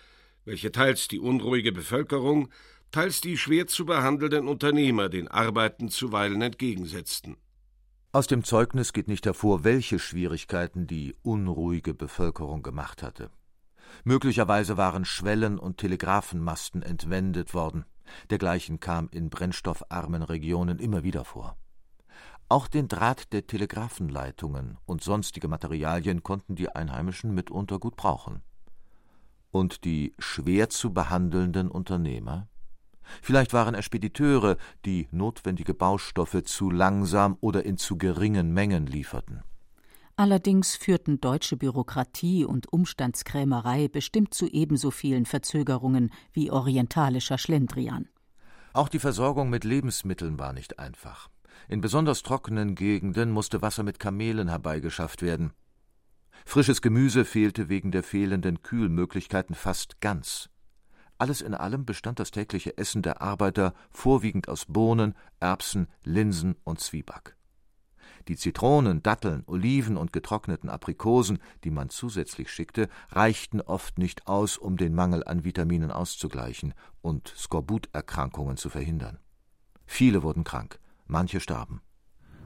welche 0.43 0.71
teils 0.71 1.07
die 1.07 1.19
unruhige 1.19 1.71
Bevölkerung, 1.71 2.49
teils 2.91 3.21
die 3.21 3.37
schwer 3.37 3.67
zu 3.67 3.85
behandelnden 3.85 4.47
Unternehmer 4.47 5.09
den 5.09 5.27
Arbeiten 5.27 5.89
zuweilen 5.89 6.41
entgegensetzten. 6.41 7.37
Aus 8.11 8.25
dem 8.25 8.43
Zeugnis 8.43 8.91
geht 8.91 9.07
nicht 9.07 9.25
hervor, 9.25 9.63
welche 9.63 9.99
Schwierigkeiten 9.99 10.87
die 10.87 11.15
unruhige 11.21 11.93
Bevölkerung 11.93 12.63
gemacht 12.63 13.03
hatte. 13.03 13.29
Möglicherweise 14.03 14.77
waren 14.77 15.05
Schwellen 15.05 15.59
und 15.59 15.77
Telegrafenmasten 15.77 16.81
entwendet 16.81 17.53
worden. 17.53 17.85
Dergleichen 18.31 18.79
kam 18.79 19.09
in 19.11 19.29
brennstoffarmen 19.29 20.23
Regionen 20.23 20.79
immer 20.79 21.03
wieder 21.03 21.23
vor. 21.23 21.57
Auch 22.51 22.67
den 22.67 22.87
Draht 22.87 23.31
der 23.31 23.45
Telegrafenleitungen 23.45 24.79
und 24.85 25.03
sonstige 25.03 25.47
Materialien 25.47 26.23
konnten 26.23 26.55
die 26.55 26.69
Einheimischen 26.69 27.35
mitunter 27.35 27.77
gut 27.77 27.95
brauchen. 27.95 28.41
Und 29.51 29.85
die 29.85 30.15
schwer 30.17 30.69
zu 30.69 30.91
behandelnden 30.91 31.69
Unternehmer? 31.69 32.48
Vielleicht 33.21 33.53
waren 33.53 33.75
es 33.75 33.85
Spediteure, 33.85 34.57
die 34.85 35.07
notwendige 35.11 35.73
Baustoffe 35.73 36.43
zu 36.43 36.69
langsam 36.69 37.37
oder 37.41 37.65
in 37.65 37.77
zu 37.77 37.97
geringen 37.97 38.53
Mengen 38.53 38.85
lieferten. 38.85 39.43
Allerdings 40.15 40.75
führten 40.75 41.21
deutsche 41.21 41.55
Bürokratie 41.55 42.43
und 42.43 42.71
Umstandskrämerei 42.73 43.87
bestimmt 43.87 44.33
zu 44.33 44.47
ebenso 44.47 44.91
vielen 44.91 45.25
Verzögerungen 45.25 46.11
wie 46.33 46.51
orientalischer 46.51 47.37
Schlendrian. 47.37 48.09
Auch 48.73 48.89
die 48.89 48.99
Versorgung 48.99 49.49
mit 49.49 49.63
Lebensmitteln 49.63 50.37
war 50.37 50.51
nicht 50.51 50.77
einfach. 50.77 51.29
In 51.69 51.81
besonders 51.81 52.21
trockenen 52.21 52.75
Gegenden 52.75 53.31
musste 53.31 53.61
Wasser 53.61 53.83
mit 53.83 53.99
Kamelen 53.99 54.49
herbeigeschafft 54.49 55.21
werden. 55.21 55.53
Frisches 56.45 56.81
Gemüse 56.81 57.25
fehlte 57.25 57.69
wegen 57.69 57.91
der 57.91 58.03
fehlenden 58.03 58.61
Kühlmöglichkeiten 58.61 59.55
fast 59.55 60.01
ganz. 60.01 60.49
Alles 61.19 61.41
in 61.41 61.53
allem 61.53 61.85
bestand 61.85 62.17
das 62.19 62.31
tägliche 62.31 62.77
Essen 62.77 63.01
der 63.01 63.21
Arbeiter 63.21 63.73
vorwiegend 63.91 64.47
aus 64.47 64.65
Bohnen, 64.65 65.15
Erbsen, 65.41 65.87
Linsen 66.03 66.55
und 66.63 66.79
Zwieback. 66.79 67.35
Die 68.29 68.37
Zitronen, 68.37 69.03
Datteln, 69.03 69.43
Oliven 69.45 69.97
und 69.97 70.13
getrockneten 70.13 70.69
Aprikosen, 70.69 71.39
die 71.65 71.71
man 71.71 71.89
zusätzlich 71.89 72.49
schickte, 72.49 72.87
reichten 73.09 73.59
oft 73.59 73.97
nicht 73.97 74.27
aus, 74.27 74.57
um 74.57 74.77
den 74.77 74.95
Mangel 74.95 75.23
an 75.25 75.43
Vitaminen 75.43 75.91
auszugleichen 75.91 76.73
und 77.01 77.27
Skorbuterkrankungen 77.35 78.55
zu 78.55 78.69
verhindern. 78.69 79.19
Viele 79.85 80.23
wurden 80.23 80.45
krank, 80.45 80.79
manche 81.05 81.41
starben. 81.41 81.81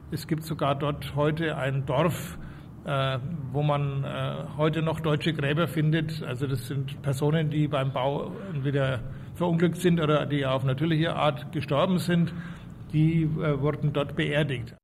Es 0.10 0.26
gibt 0.26 0.44
sogar 0.44 0.74
dort 0.74 1.14
heute 1.16 1.58
ein 1.58 1.86
Dorf, 1.86 2.40
äh, 2.86 3.20
wo 3.52 3.64
man 3.64 4.04
äh, 4.04 4.36
heute 4.58 4.82
noch 4.82 5.00
deutsche 5.00 5.34
Gräber 5.34 5.68
findet. 5.68 6.22
Also 6.24 6.48
das 6.48 6.68
sind 6.68 7.02
Personen, 7.02 7.50
die 7.50 7.68
beim 7.68 7.94
Bau 7.94 8.32
entweder 8.54 9.02
verunglückt 9.36 9.78
sind 9.78 10.00
oder 10.00 10.26
die 10.26 10.46
auf 10.46 10.64
natürliche 10.64 11.16
Art 11.16 11.52
gestorben 11.52 12.00
sind. 12.00 12.34
Die 12.92 13.24
äh, 13.24 13.60
wurden 13.60 13.94
dort 13.94 14.16
beerdigt. 14.16 14.76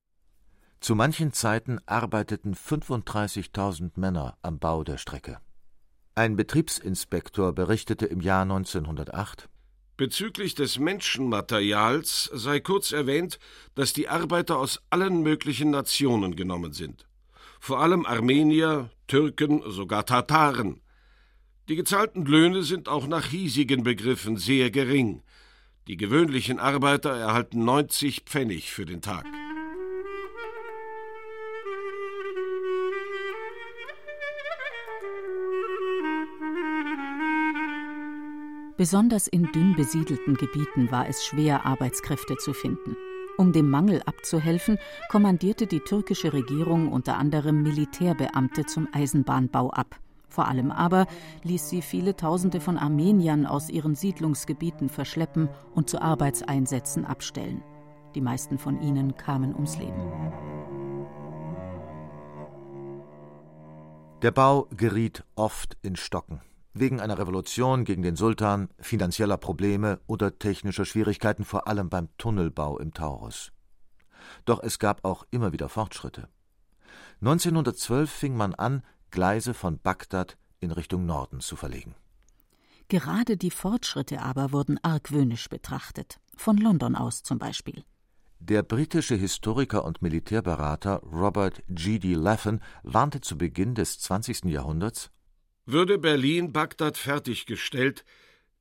Zu 0.80 0.96
manchen 0.96 1.34
Zeiten 1.34 1.80
arbeiteten 1.86 2.54
35.000 2.54 3.92
Männer 3.96 4.38
am 4.42 4.60
Bau 4.60 4.84
der 4.84 4.98
Strecke. 4.98 5.40
Ein 6.16 6.36
Betriebsinspektor 6.36 7.54
berichtete 7.54 8.06
im 8.06 8.22
Jahr 8.22 8.44
1908 8.44 9.50
Bezüglich 10.00 10.56
des 10.56 10.80
Menschenmaterials 10.80 12.32
sei 12.34 12.62
kurz 12.62 12.94
erwähnt, 12.94 13.38
dass 13.76 13.92
die 13.92 14.08
Arbeiter 14.08 14.58
aus 14.58 14.82
allen 14.90 15.24
möglichen 15.24 15.72
Nationen 15.72 16.38
genommen 16.38 16.72
sind. 16.72 17.09
Vor 17.60 17.82
allem 17.82 18.06
Armenier, 18.06 18.90
Türken, 19.08 19.62
sogar 19.68 20.06
Tataren. 20.06 20.82
Die 21.68 21.76
gezahlten 21.76 22.26
Löhne 22.26 22.64
sind 22.64 22.88
auch 22.88 23.06
nach 23.06 23.26
hiesigen 23.26 23.84
Begriffen 23.84 24.38
sehr 24.38 24.72
gering. 24.72 25.22
Die 25.88 25.98
gewöhnlichen 25.98 26.60
Arbeiter 26.60 27.12
erhalten 27.12 27.64
90 27.66 28.22
Pfennig 28.22 28.72
für 28.72 28.86
den 28.86 29.02
Tag. 29.02 29.26
Besonders 38.78 39.28
in 39.28 39.52
dünn 39.52 39.76
besiedelten 39.76 40.36
Gebieten 40.36 40.90
war 40.90 41.10
es 41.10 41.26
schwer, 41.26 41.66
Arbeitskräfte 41.66 42.38
zu 42.38 42.54
finden. 42.54 42.96
Um 43.40 43.54
dem 43.54 43.70
Mangel 43.70 44.02
abzuhelfen, 44.06 44.78
kommandierte 45.08 45.66
die 45.66 45.80
türkische 45.80 46.34
Regierung 46.34 46.92
unter 46.92 47.16
anderem 47.16 47.64
Militärbeamte 47.64 48.66
zum 48.66 48.90
Eisenbahnbau 48.92 49.70
ab. 49.70 49.98
Vor 50.28 50.50
allem 50.50 50.72
aber 50.72 51.08
ließ 51.44 51.70
sie 51.70 51.82
viele 51.82 52.18
Tausende 52.18 52.60
von 52.60 52.78
Armeniern 52.78 53.46
aus 53.46 53.70
ihren 53.70 53.96
Siedlungsgebieten 53.96 54.90
verschleppen 54.90 55.48
und 55.74 55.90
zu 55.90 56.02
Arbeitseinsätzen 56.02 57.06
abstellen. 57.06 57.64
Die 58.14 58.20
meisten 58.20 58.58
von 58.58 58.82
ihnen 58.82 59.16
kamen 59.16 59.56
ums 59.56 59.78
Leben. 59.78 60.02
Der 64.22 64.32
Bau 64.32 64.68
geriet 64.76 65.24
oft 65.38 65.78
in 65.82 65.96
Stocken 65.96 66.42
wegen 66.74 67.00
einer 67.00 67.18
Revolution 67.18 67.84
gegen 67.84 68.02
den 68.02 68.16
Sultan, 68.16 68.70
finanzieller 68.80 69.38
Probleme 69.38 70.00
oder 70.08 70.38
technischer 70.38 70.86
Schwierigkeiten 70.86 71.46
vor 71.46 71.68
allem 71.68 71.90
beim 71.90 72.10
Tunnelbau 72.18 72.78
im 72.80 72.94
Taurus. 72.94 73.52
Doch 74.46 74.62
es 74.62 74.80
gab 74.80 75.06
auch 75.06 75.26
immer 75.32 75.52
wieder 75.52 75.70
Fortschritte. 75.70 76.28
1912 77.22 78.10
fing 78.10 78.36
man 78.36 78.54
an, 78.56 78.84
Gleise 79.12 79.54
von 79.54 79.80
Bagdad 79.80 80.38
in 80.60 80.72
Richtung 80.72 81.06
Norden 81.06 81.40
zu 81.40 81.56
verlegen. 81.56 81.96
Gerade 82.88 83.38
die 83.38 83.52
Fortschritte 83.52 84.22
aber 84.22 84.52
wurden 84.52 84.80
argwöhnisch 84.84 85.50
betrachtet, 85.50 86.20
von 86.36 86.58
London 86.58 86.96
aus 86.96 87.24
zum 87.24 87.38
Beispiel. 87.38 87.84
Der 88.40 88.64
britische 88.64 89.16
Historiker 89.16 89.84
und 89.84 90.02
Militärberater 90.02 91.02
Robert 91.04 91.62
G. 91.68 92.00
D. 92.00 92.14
Laffan 92.14 92.62
warnte 92.84 93.22
zu 93.22 93.38
Beginn 93.38 93.76
des 93.76 94.00
20. 94.00 94.46
Jahrhunderts 94.46 95.12
würde 95.72 95.98
Berlin 95.98 96.52
Bagdad 96.52 96.98
fertiggestellt, 96.98 98.06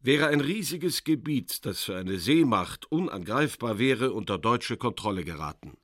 wäre 0.01 0.29
ein 0.29 0.41
riesiges 0.41 1.05
Gebiet, 1.05 1.65
das 1.67 1.83
für 1.83 1.97
eine 1.97 2.19
Seemacht 2.19 2.91
unangreifbar 2.91 3.79
wäre, 3.79 4.13
unter 4.13 4.39
deutsche 4.39 4.77
Kontrolle 4.77 5.25
geraten. 5.25 5.77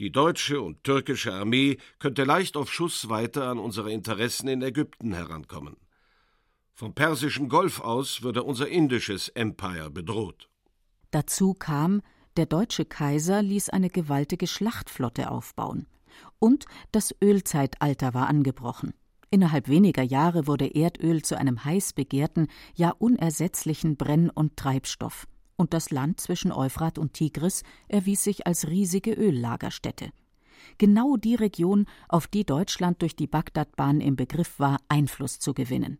Die 0.00 0.12
deutsche 0.12 0.60
und 0.60 0.84
türkische 0.84 1.32
Armee 1.32 1.78
könnte 1.98 2.24
leicht 2.24 2.56
auf 2.56 2.72
Schussweite 2.72 3.44
an 3.44 3.58
unsere 3.58 3.90
Interessen 3.90 4.48
in 4.48 4.62
Ägypten 4.62 5.12
herankommen. 5.12 5.76
Vom 6.72 6.94
Persischen 6.94 7.48
Golf 7.48 7.80
aus 7.80 8.22
würde 8.22 8.44
unser 8.44 8.68
indisches 8.68 9.28
Empire 9.30 9.90
bedroht. 9.90 10.48
Dazu 11.10 11.54
kam, 11.54 12.02
der 12.36 12.46
deutsche 12.46 12.84
Kaiser 12.84 13.42
ließ 13.42 13.70
eine 13.70 13.90
gewaltige 13.90 14.46
Schlachtflotte 14.46 15.30
aufbauen. 15.30 15.86
Und 16.38 16.66
das 16.92 17.12
Ölzeitalter 17.20 18.14
war 18.14 18.28
angebrochen. 18.28 18.94
Innerhalb 19.30 19.68
weniger 19.68 20.02
Jahre 20.02 20.46
wurde 20.46 20.74
Erdöl 20.74 21.22
zu 21.22 21.36
einem 21.36 21.64
heiß 21.64 21.92
begehrten, 21.92 22.48
ja 22.74 22.90
unersetzlichen 22.90 23.96
Brenn- 23.96 24.30
und 24.30 24.56
Treibstoff, 24.56 25.26
und 25.56 25.74
das 25.74 25.90
Land 25.90 26.20
zwischen 26.20 26.52
Euphrat 26.52 26.98
und 26.98 27.12
Tigris 27.12 27.62
erwies 27.88 28.24
sich 28.24 28.46
als 28.46 28.68
riesige 28.68 29.12
Öllagerstätte. 29.12 30.10
Genau 30.78 31.16
die 31.16 31.34
Region, 31.34 31.86
auf 32.08 32.26
die 32.26 32.44
Deutschland 32.44 33.02
durch 33.02 33.16
die 33.16 33.26
Bagdadbahn 33.26 34.00
im 34.00 34.16
Begriff 34.16 34.58
war, 34.58 34.78
Einfluss 34.88 35.38
zu 35.38 35.52
gewinnen. 35.52 35.98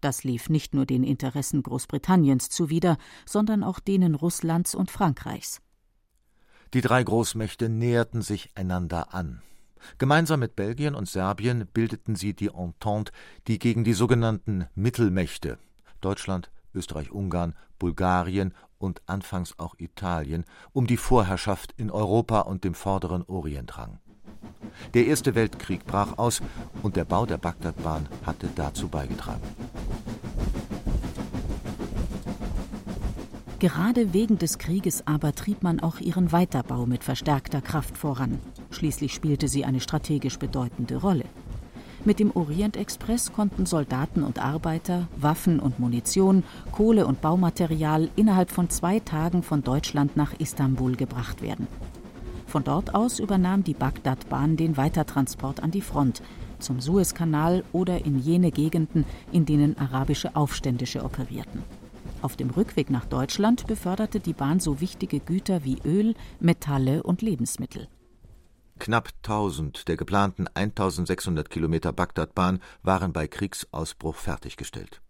Das 0.00 0.24
lief 0.24 0.48
nicht 0.48 0.74
nur 0.74 0.86
den 0.86 1.04
Interessen 1.04 1.62
Großbritanniens 1.62 2.48
zuwider, 2.48 2.96
sondern 3.26 3.62
auch 3.62 3.78
denen 3.78 4.14
Russlands 4.14 4.74
und 4.74 4.90
Frankreichs. 4.90 5.60
Die 6.72 6.80
drei 6.80 7.04
Großmächte 7.04 7.68
näherten 7.68 8.22
sich 8.22 8.50
einander 8.56 9.14
an. 9.14 9.42
Gemeinsam 9.98 10.40
mit 10.40 10.56
Belgien 10.56 10.94
und 10.94 11.08
Serbien 11.08 11.66
bildeten 11.72 12.16
sie 12.16 12.34
die 12.34 12.48
Entente, 12.48 13.12
die 13.46 13.58
gegen 13.58 13.84
die 13.84 13.92
sogenannten 13.92 14.66
Mittelmächte 14.74 15.58
Deutschland, 16.00 16.50
Österreich-Ungarn, 16.74 17.54
Bulgarien 17.78 18.54
und 18.78 19.02
anfangs 19.06 19.58
auch 19.58 19.74
Italien 19.78 20.44
um 20.72 20.86
die 20.86 20.96
Vorherrschaft 20.96 21.72
in 21.76 21.90
Europa 21.90 22.40
und 22.40 22.64
dem 22.64 22.74
vorderen 22.74 23.24
Orient 23.24 23.78
rang. 23.78 23.98
Der 24.94 25.06
Erste 25.06 25.34
Weltkrieg 25.34 25.86
brach 25.86 26.18
aus 26.18 26.42
und 26.82 26.96
der 26.96 27.04
Bau 27.04 27.26
der 27.26 27.38
Bagdadbahn 27.38 28.08
hatte 28.24 28.48
dazu 28.54 28.88
beigetragen. 28.88 29.42
Gerade 33.60 34.12
wegen 34.12 34.36
des 34.36 34.58
Krieges 34.58 35.06
aber 35.06 35.34
trieb 35.34 35.62
man 35.62 35.80
auch 35.80 35.98
ihren 35.98 36.32
Weiterbau 36.32 36.84
mit 36.84 37.02
verstärkter 37.02 37.62
Kraft 37.62 37.96
voran. 37.96 38.38
Schließlich 38.74 39.14
spielte 39.14 39.46
sie 39.46 39.64
eine 39.64 39.80
strategisch 39.80 40.38
bedeutende 40.38 40.96
Rolle. 40.96 41.24
Mit 42.04 42.18
dem 42.18 42.32
Orientexpress 42.34 43.32
konnten 43.32 43.66
Soldaten 43.66 44.24
und 44.24 44.40
Arbeiter, 44.40 45.08
Waffen 45.16 45.60
und 45.60 45.78
Munition, 45.78 46.42
Kohle 46.72 47.06
und 47.06 47.20
Baumaterial 47.20 48.10
innerhalb 48.16 48.50
von 48.50 48.68
zwei 48.68 48.98
Tagen 48.98 49.44
von 49.44 49.62
Deutschland 49.62 50.16
nach 50.16 50.34
Istanbul 50.38 50.96
gebracht 50.96 51.40
werden. 51.40 51.68
Von 52.46 52.64
dort 52.64 52.94
aus 52.96 53.20
übernahm 53.20 53.62
die 53.62 53.74
Bagdadbahn 53.74 54.56
den 54.56 54.76
Weitertransport 54.76 55.62
an 55.62 55.70
die 55.70 55.80
Front, 55.80 56.20
zum 56.58 56.80
Suezkanal 56.80 57.62
oder 57.72 58.04
in 58.04 58.18
jene 58.18 58.50
Gegenden, 58.50 59.04
in 59.30 59.46
denen 59.46 59.78
arabische 59.78 60.34
Aufständische 60.34 61.04
operierten. 61.04 61.62
Auf 62.22 62.36
dem 62.36 62.50
Rückweg 62.50 62.90
nach 62.90 63.04
Deutschland 63.04 63.66
beförderte 63.66 64.18
die 64.18 64.32
Bahn 64.32 64.58
so 64.58 64.80
wichtige 64.80 65.20
Güter 65.20 65.64
wie 65.64 65.78
Öl, 65.84 66.14
Metalle 66.40 67.02
und 67.02 67.22
Lebensmittel. 67.22 67.86
Knapp 68.78 69.10
1000 69.22 69.88
der 69.88 69.96
geplanten 69.96 70.48
1600 70.48 71.48
Kilometer 71.48 71.92
Bagdadbahn 71.92 72.60
waren 72.82 73.12
bei 73.12 73.28
Kriegsausbruch 73.28 74.16
fertiggestellt. 74.16 75.00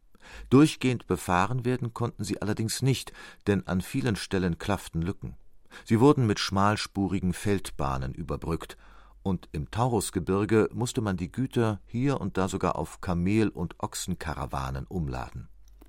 Durchgehend 0.51 1.07
befahren 1.07 1.65
werden 1.65 1.93
konnten 1.95 2.25
sie 2.25 2.41
allerdings 2.41 2.83
nicht, 2.83 3.13
denn 3.47 3.67
an 3.67 3.81
vielen 3.81 4.17
Stellen 4.17 4.59
klafften 4.59 5.03
Lücken. 5.03 5.37
Sie 5.85 6.01
wurden 6.01 6.27
mit 6.27 6.39
schmalspurigen 6.39 7.33
Feldbahnen 7.33 8.15
überbrückt, 8.15 8.77
und 9.23 9.49
im 9.53 9.71
Taurusgebirge 9.71 10.69
musste 10.75 11.01
man 11.01 11.17
die 11.17 11.33
Güter 11.33 11.81
hier 11.87 12.21
und 12.21 12.37
da 12.37 12.47
sogar 12.47 12.77
auf 12.77 13.01
Kamel- 13.01 13.49
und 13.49 13.83
Ochsenkarawanen 13.83 14.87
umladen. 14.87 15.49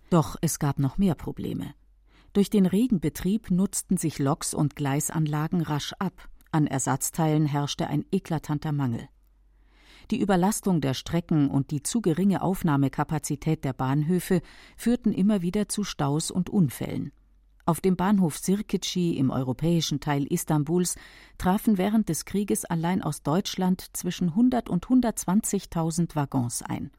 Doch 0.09 0.37
es 0.39 0.57
gab 0.57 0.79
noch 0.79 0.97
mehr 0.97 1.15
Probleme. 1.15 1.73
Durch 2.31 2.49
den 2.49 2.65
Regenbetrieb 2.65 3.51
nutzten 3.51 3.97
sich 3.97 4.19
Loks 4.19 4.53
und 4.53 4.75
Gleisanlagen 4.77 5.61
rasch 5.61 5.93
ab. 5.99 6.29
An 6.55 6.67
Ersatzteilen 6.67 7.47
herrschte 7.47 7.87
ein 7.87 8.05
eklatanter 8.13 8.71
Mangel. 8.71 9.09
Die 10.09 10.21
Überlastung 10.21 10.79
der 10.79 10.93
Strecken 10.93 11.49
und 11.49 11.69
die 11.69 11.83
zu 11.83 11.99
geringe 11.99 12.41
Aufnahmekapazität 12.41 13.65
der 13.65 13.73
Bahnhöfe 13.73 14.41
führten 14.77 15.11
immer 15.11 15.41
wieder 15.41 15.67
zu 15.67 15.83
Staus 15.83 16.31
und 16.31 16.49
Unfällen. 16.49 17.11
Auf 17.65 17.81
dem 17.81 17.97
Bahnhof 17.97 18.37
Sirkeci 18.37 19.17
im 19.17 19.31
europäischen 19.31 19.99
Teil 19.99 20.23
Istanbuls 20.27 20.95
trafen 21.37 21.77
während 21.77 22.07
des 22.07 22.23
Krieges 22.23 22.63
allein 22.63 23.01
aus 23.01 23.21
Deutschland 23.21 23.89
zwischen 23.91 24.29
100 24.29 24.69
und 24.69 24.85
120.000 24.85 26.15
Waggons 26.15 26.61
ein. 26.61 26.89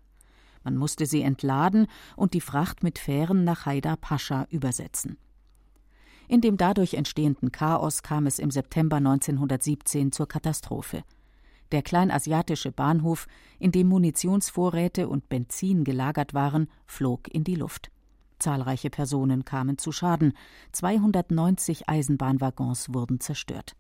Man 0.65 0.77
musste 0.77 1.07
sie 1.07 1.23
entladen 1.23 1.87
und 2.15 2.35
die 2.35 2.43
Fracht 2.43 2.83
mit 2.83 2.99
Fähren 2.99 3.45
nach 3.45 3.65
Haidar 3.65 3.97
Pascha 3.97 4.47
übersetzen. 4.51 5.17
In 6.29 6.41
dem 6.41 6.57
dadurch 6.57 6.95
entstehenden 6.95 7.53
Chaos 7.53 8.03
kam 8.03 8.27
es 8.27 8.39
im 8.39 8.51
September 8.51 8.97
1917 8.97 10.13
zur 10.13 10.27
Katastrophe. 10.27 11.05
Der 11.73 11.83
kleinasiatische 11.83 12.73
Bahnhof, 12.73 13.27
in 13.59 13.73
dem 13.73 13.89
Munitionsvorräte 13.89 15.09
und 15.09 15.29
Benzin 15.29 15.85
gelagert 15.85 16.35
waren, 16.35 16.69
flog 16.87 17.29
in 17.29 17.45
die 17.45 17.57
Luft. 17.57 17.91
Zahlreiche 18.39 18.91
Personen 18.91 19.45
kamen 19.45 19.79
zu 19.79 19.93
Schaden. 19.93 20.35
290 20.73 21.89
Eisenbahnwaggons 21.89 22.93
wurden 22.93 23.21
zerstört. 23.21 23.75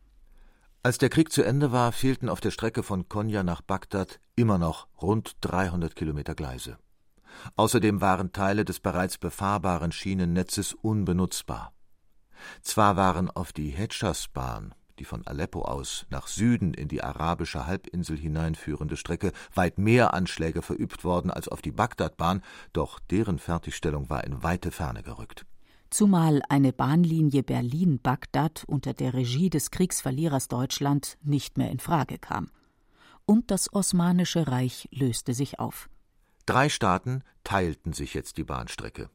Als 0.83 0.99
der 0.99 1.11
Krieg 1.11 1.33
zu 1.33 1.43
Ende 1.43 1.73
war, 1.73 1.93
fehlten 1.93 2.29
auf 2.29 2.41
der 2.41 2.53
Strecke 2.53 2.83
von 2.83 3.09
Konya 3.09 3.43
nach 3.43 3.61
Bagdad 3.61 4.21
immer 4.37 4.57
noch 4.57 4.87
rund 5.03 5.37
300 5.41 5.97
Kilometer 5.97 6.35
Gleise. 6.35 6.79
Außerdem 7.57 8.01
waren 8.01 8.33
Teile 8.33 8.65
des 8.65 8.81
bereits 8.81 9.19
befahrbaren 9.19 9.93
Schienennetzes 9.93 10.75
unbenutzbar. 10.75 11.76
Zwar 12.63 12.97
waren 12.97 13.31
auf 13.31 13.53
die 13.53 13.71
Hedschasbahn, 13.71 14.75
die 14.99 15.05
von 15.05 15.27
Aleppo 15.27 15.63
aus 15.63 16.07
nach 16.11 16.27
Süden 16.27 16.75
in 16.75 16.89
die 16.89 17.03
arabische 17.03 17.67
Halbinsel 17.67 18.17
hineinführende 18.17 18.97
Strecke, 18.97 19.33
weit 19.55 19.79
mehr 19.79 20.15
Anschläge 20.15 20.63
verübt 20.63 21.05
worden 21.05 21.31
als 21.31 21.49
auf 21.49 21.63
die 21.63 21.73
Bagdadbahn, 21.73 22.43
doch 22.73 22.99
deren 22.99 23.39
Fertigstellung 23.39 24.11
war 24.11 24.25
in 24.25 24.43
weite 24.43 24.71
Ferne 24.71 25.03
gerückt. 25.03 25.45
Zumal 25.91 26.43
eine 26.49 26.73
Bahnlinie 26.73 27.43
Berlin-Bagdad 27.43 28.65
unter 28.67 28.93
der 28.93 29.15
Regie 29.15 29.51
des 29.51 29.71
Kriegsverlierers 29.71 30.49
Deutschland 30.49 31.17
nicht 31.23 31.59
mehr 31.59 31.71
in 31.71 31.79
Frage 31.79 32.19
kam. 32.19 32.51
Und 33.25 33.51
das 33.51 33.73
Osmanische 33.73 34.47
Reich 34.47 34.89
löste 34.91 35.33
sich 35.33 35.59
auf. 35.59 35.89
Drei 36.45 36.69
Staaten 36.69 37.23
teilten 37.45 37.93
sich 37.93 38.15
jetzt 38.15 38.37
die 38.37 38.45
Bahnstrecke: 38.45 39.11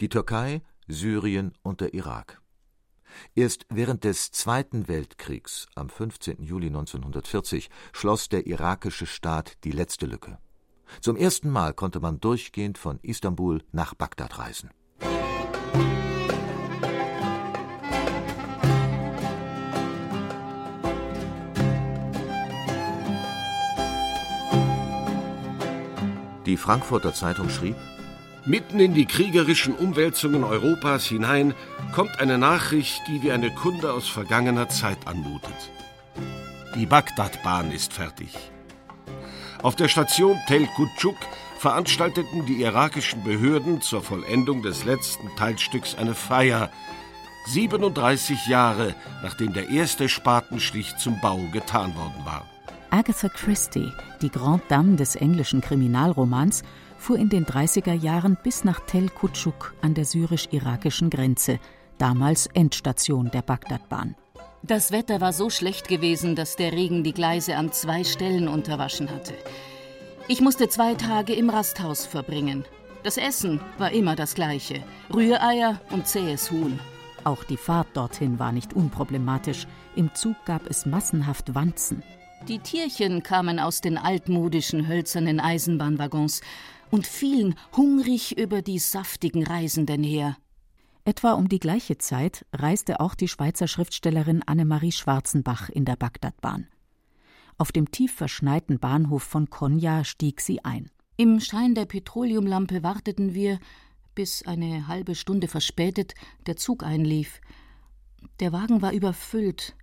die 0.00 0.08
Türkei, 0.08 0.62
Syrien 0.86 1.52
und 1.62 1.80
der 1.80 1.94
Irak. 1.94 2.40
Erst 3.34 3.66
während 3.68 4.04
des 4.04 4.30
Zweiten 4.30 4.88
Weltkriegs 4.88 5.66
am 5.74 5.88
15. 5.88 6.42
Juli 6.42 6.66
1940 6.66 7.70
schloss 7.92 8.28
der 8.28 8.46
irakische 8.46 9.06
Staat 9.06 9.64
die 9.64 9.72
letzte 9.72 10.06
Lücke. 10.06 10.38
Zum 11.00 11.16
ersten 11.16 11.50
Mal 11.50 11.74
konnte 11.74 12.00
man 12.00 12.20
durchgehend 12.20 12.78
von 12.78 12.98
Istanbul 13.02 13.62
nach 13.72 13.94
Bagdad 13.94 14.38
reisen. 14.38 14.70
Die 26.46 26.58
Frankfurter 26.58 27.14
Zeitung 27.14 27.48
schrieb 27.48 27.76
Mitten 28.46 28.78
in 28.78 28.92
die 28.92 29.06
kriegerischen 29.06 29.74
Umwälzungen 29.74 30.44
Europas 30.44 31.06
hinein 31.06 31.54
kommt 31.94 32.20
eine 32.20 32.36
Nachricht, 32.36 33.00
die 33.08 33.22
wie 33.22 33.32
eine 33.32 33.50
Kunde 33.50 33.90
aus 33.90 34.06
vergangener 34.06 34.68
Zeit 34.68 35.06
anmutet. 35.06 35.70
Die 36.74 36.84
Bagdadbahn 36.84 37.72
ist 37.72 37.94
fertig. 37.94 38.34
Auf 39.62 39.76
der 39.76 39.88
Station 39.88 40.36
Tel 40.46 40.66
Kutschuk 40.76 41.16
veranstalteten 41.58 42.44
die 42.44 42.60
irakischen 42.60 43.24
Behörden 43.24 43.80
zur 43.80 44.02
Vollendung 44.02 44.60
des 44.60 44.84
letzten 44.84 45.34
Teilstücks 45.36 45.94
eine 45.94 46.14
Feier, 46.14 46.70
37 47.46 48.46
Jahre 48.46 48.94
nachdem 49.22 49.54
der 49.54 49.70
erste 49.70 50.10
Spatenstich 50.10 50.98
zum 50.98 51.18
Bau 51.22 51.40
getan 51.50 51.94
worden 51.96 52.26
war. 52.26 52.46
Agatha 52.90 53.28
Christie, 53.28 53.90
die 54.20 54.30
Grande 54.30 54.62
Dame 54.68 54.96
des 54.96 55.16
englischen 55.16 55.62
Kriminalromans, 55.62 56.62
fuhr 56.98 57.18
in 57.18 57.28
den 57.28 57.46
30er 57.46 57.94
Jahren 57.94 58.36
bis 58.42 58.64
nach 58.64 58.80
Tel 58.80 59.08
Kutschuk 59.08 59.74
an 59.82 59.94
der 59.94 60.04
syrisch-irakischen 60.04 61.10
Grenze, 61.10 61.58
damals 61.98 62.46
Endstation 62.46 63.30
der 63.30 63.42
Bagdadbahn. 63.42 64.16
Das 64.62 64.92
Wetter 64.92 65.20
war 65.20 65.32
so 65.32 65.50
schlecht 65.50 65.88
gewesen, 65.88 66.36
dass 66.36 66.56
der 66.56 66.72
Regen 66.72 67.04
die 67.04 67.12
Gleise 67.12 67.56
an 67.56 67.72
zwei 67.72 68.02
Stellen 68.02 68.48
unterwaschen 68.48 69.10
hatte. 69.10 69.34
Ich 70.26 70.40
musste 70.40 70.70
zwei 70.70 70.94
Tage 70.94 71.34
im 71.34 71.50
Rasthaus 71.50 72.06
verbringen. 72.06 72.64
Das 73.02 73.18
Essen 73.18 73.60
war 73.76 73.92
immer 73.92 74.16
das 74.16 74.34
gleiche: 74.34 74.82
Rühreier 75.12 75.80
und 75.90 76.08
zähes 76.08 76.50
Huhn. 76.50 76.80
Auch 77.24 77.44
die 77.44 77.58
Fahrt 77.58 77.88
dorthin 77.94 78.38
war 78.38 78.52
nicht 78.52 78.72
unproblematisch. 78.72 79.66
Im 79.96 80.14
Zug 80.14 80.36
gab 80.46 80.66
es 80.68 80.86
massenhaft 80.86 81.54
Wanzen. 81.54 82.02
Die 82.48 82.58
Tierchen 82.58 83.22
kamen 83.22 83.58
aus 83.58 83.80
den 83.80 83.96
altmodischen 83.96 84.86
hölzernen 84.86 85.40
Eisenbahnwaggons 85.40 86.42
und 86.94 87.08
fielen 87.08 87.56
hungrig 87.76 88.38
über 88.38 88.62
die 88.62 88.78
saftigen 88.78 89.44
Reisenden 89.44 90.04
her. 90.04 90.36
Etwa 91.04 91.32
um 91.32 91.48
die 91.48 91.58
gleiche 91.58 91.98
Zeit 91.98 92.46
reiste 92.52 93.00
auch 93.00 93.16
die 93.16 93.26
Schweizer 93.26 93.66
Schriftstellerin 93.66 94.44
Annemarie 94.44 94.92
Schwarzenbach 94.92 95.68
in 95.68 95.84
der 95.84 95.96
Bagdadbahn. 95.96 96.68
Auf 97.58 97.72
dem 97.72 97.90
tief 97.90 98.14
verschneiten 98.14 98.78
Bahnhof 98.78 99.24
von 99.24 99.50
Konya 99.50 100.04
stieg 100.04 100.40
sie 100.40 100.64
ein. 100.64 100.88
Im 101.16 101.40
Schein 101.40 101.74
der 101.74 101.86
Petroleumlampe 101.86 102.84
warteten 102.84 103.34
wir, 103.34 103.58
bis 104.14 104.46
eine 104.46 104.86
halbe 104.86 105.16
Stunde 105.16 105.48
verspätet 105.48 106.14
der 106.46 106.56
Zug 106.56 106.84
einlief. 106.84 107.40
Der 108.38 108.52
Wagen 108.52 108.82
war 108.82 108.92
überfüllt. 108.92 109.74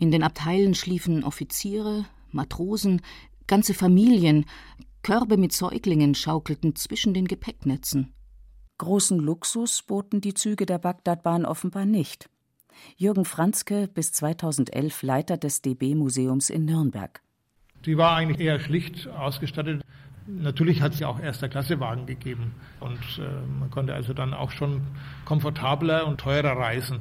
In 0.00 0.10
den 0.10 0.24
Abteilen 0.24 0.74
schliefen 0.74 1.22
Offiziere, 1.22 2.06
Matrosen, 2.32 3.02
ganze 3.46 3.72
Familien, 3.72 4.46
Körbe 5.02 5.36
mit 5.36 5.52
Säuglingen 5.52 6.14
schaukelten 6.14 6.74
zwischen 6.74 7.14
den 7.14 7.26
Gepäcknetzen. 7.26 8.12
Großen 8.78 9.18
Luxus 9.18 9.82
boten 9.82 10.20
die 10.20 10.34
Züge 10.34 10.66
der 10.66 10.78
Bagdadbahn 10.78 11.46
offenbar 11.46 11.86
nicht. 11.86 12.28
Jürgen 12.96 13.24
Franzke, 13.24 13.88
bis 13.88 14.12
2011 14.12 15.02
Leiter 15.02 15.36
des 15.38 15.62
DB-Museums 15.62 16.50
in 16.50 16.66
Nürnberg. 16.66 17.22
Die 17.86 17.96
war 17.96 18.16
eigentlich 18.16 18.40
eher 18.40 18.60
schlicht 18.60 19.08
ausgestattet. 19.08 19.82
Natürlich 20.26 20.82
hat 20.82 20.94
es 20.94 21.00
ja 21.00 21.08
auch 21.08 21.20
erster 21.20 21.48
Klasse 21.48 21.78
Wagen 21.78 22.06
gegeben 22.06 22.54
und 22.80 22.98
äh, 23.18 23.46
man 23.60 23.70
konnte 23.70 23.94
also 23.94 24.12
dann 24.12 24.34
auch 24.34 24.50
schon 24.50 24.82
komfortabler 25.24 26.06
und 26.06 26.18
teurer 26.18 26.56
reisen. 26.56 27.00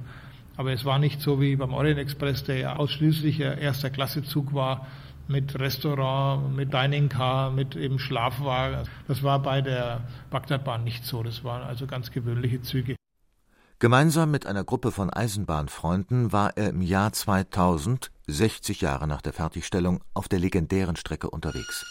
Aber 0.57 0.71
es 0.71 0.85
war 0.85 0.99
nicht 0.99 1.21
so 1.21 1.41
wie 1.41 1.55
beim 1.55 1.73
Orient 1.73 1.99
Express, 1.99 2.43
der 2.43 2.57
ja 2.57 2.75
ausschließlich 2.75 3.43
ein 3.43 3.57
erster 3.57 3.89
Klasse 3.89 4.23
Zug 4.23 4.53
war 4.53 4.87
mit 5.27 5.59
Restaurant, 5.59 6.55
mit 6.55 6.73
Dining 6.73 7.09
Car, 7.09 7.51
mit 7.51 7.75
eben 7.75 7.99
Schlafwagen. 7.99 8.87
Das 9.07 9.23
war 9.23 9.39
bei 9.39 9.61
der 9.61 10.01
Bagdadbahn 10.29 10.83
nicht 10.83 11.05
so. 11.05 11.23
Das 11.23 11.43
waren 11.43 11.63
also 11.63 11.87
ganz 11.87 12.11
gewöhnliche 12.11 12.61
Züge. 12.61 12.95
Gemeinsam 13.79 14.31
mit 14.31 14.45
einer 14.45 14.63
Gruppe 14.63 14.91
von 14.91 15.09
Eisenbahnfreunden 15.09 16.31
war 16.31 16.55
er 16.55 16.69
im 16.69 16.81
Jahr 16.81 17.11
2000, 17.11 18.09
60 18.27 18.81
Jahre 18.81 19.05
nach 19.05 19.21
der 19.21 19.33
Fertigstellung, 19.33 20.01
auf 20.13 20.27
der 20.29 20.39
legendären 20.39 20.95
Strecke 20.95 21.29
unterwegs. 21.29 21.85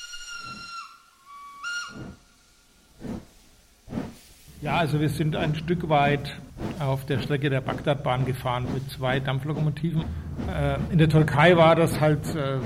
Ja, 4.62 4.78
also 4.78 4.98
wir 4.98 5.10
sind 5.10 5.36
ein 5.36 5.54
Stück 5.54 5.90
weit 5.90 6.40
auf 6.80 7.04
der 7.04 7.20
Strecke 7.20 7.50
der 7.50 7.60
Bagdadbahn 7.60 8.24
gefahren 8.24 8.66
mit 8.72 8.90
zwei 8.90 9.20
Dampflokomotiven. 9.20 10.04
Äh, 10.48 10.78
in 10.90 10.96
der 10.96 11.10
Türkei 11.10 11.54
war 11.58 11.76
das 11.76 12.00
halt 12.00 12.34
äh, 12.34 12.60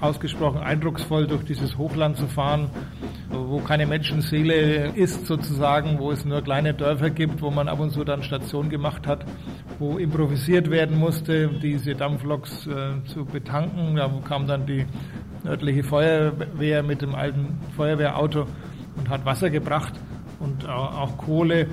ausgesprochen 0.00 0.60
eindrucksvoll, 0.62 1.26
durch 1.26 1.44
dieses 1.44 1.76
Hochland 1.76 2.16
zu 2.16 2.26
fahren, 2.26 2.70
wo 3.30 3.58
keine 3.58 3.86
Menschenseele 3.86 4.92
ist 4.94 5.26
sozusagen, 5.26 5.98
wo 5.98 6.12
es 6.12 6.24
nur 6.24 6.42
kleine 6.42 6.74
Dörfer 6.74 7.10
gibt, 7.10 7.42
wo 7.42 7.50
man 7.50 7.68
ab 7.68 7.80
und 7.80 7.90
zu 7.90 8.04
dann 8.04 8.22
Station 8.22 8.68
gemacht 8.68 9.06
hat, 9.06 9.24
wo 9.78 9.98
improvisiert 9.98 10.70
werden 10.70 10.98
musste, 10.98 11.48
diese 11.48 11.94
Dampfloks 11.94 12.66
äh, 12.66 13.04
zu 13.06 13.24
betanken. 13.24 13.96
Da 13.96 14.10
kam 14.26 14.46
dann 14.46 14.66
die 14.66 14.86
örtliche 15.44 15.82
Feuerwehr 15.82 16.82
mit 16.82 17.02
dem 17.02 17.14
alten 17.14 17.58
Feuerwehrauto 17.76 18.46
und 18.96 19.08
hat 19.08 19.24
Wasser 19.24 19.50
gebracht 19.50 19.94
und 20.40 20.68
auch 20.68 21.16
Kohle, 21.16 21.66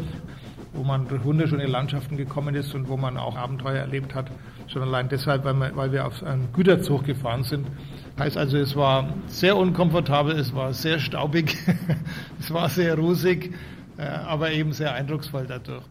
wo 0.74 0.84
man 0.84 1.08
durch 1.08 1.24
wunderschöne 1.24 1.66
Landschaften 1.66 2.18
gekommen 2.18 2.56
ist 2.56 2.74
und 2.76 2.90
wo 2.90 2.98
man 2.98 3.18
auch 3.18 3.38
Abenteuer 3.38 3.80
erlebt 3.80 4.14
hat. 4.14 4.30
Schon 4.68 4.82
allein 4.82 5.10
deshalb, 5.10 5.46
weil, 5.46 5.54
wir, 5.54 5.76
weil 5.76 5.92
wir 5.92 6.06
auf 6.06 6.24
einen 6.24 6.52
Güterzug 6.54 7.06
gefahren 7.06 7.44
sind. 7.44 7.68
Heißt 8.18 8.38
also, 8.38 8.58
es 8.58 8.76
war 8.76 9.14
sehr 9.28 9.58
unkomfortabel, 9.58 10.38
es 10.40 10.56
war 10.56 10.74
sehr 10.74 11.00
staubig, 11.00 11.58
es 12.40 12.52
war 12.52 12.70
sehr 12.70 12.96
rusig, 12.96 13.54
äh, 13.98 14.04
aber 14.04 14.52
eben 14.52 14.72
sehr 14.72 14.94
eindrucksvoll 14.94 15.46
dadurch. 15.48 15.84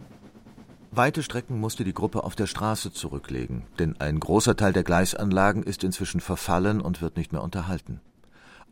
Weite 0.90 1.22
Strecken 1.22 1.58
musste 1.58 1.84
die 1.84 1.92
Gruppe 1.92 2.24
auf 2.24 2.37
der 2.37 2.46
Straße 2.46 2.92
zurücklegen, 2.92 3.64
denn 3.78 4.00
ein 4.00 4.20
großer 4.20 4.56
Teil 4.56 4.72
der 4.72 4.84
Gleisanlagen 4.84 5.62
ist 5.64 5.84
inzwischen 5.84 6.20
verfallen 6.20 6.80
und 6.80 7.02
wird 7.02 7.16
nicht 7.16 7.32
mehr 7.32 7.42
unterhalten. 7.42 8.00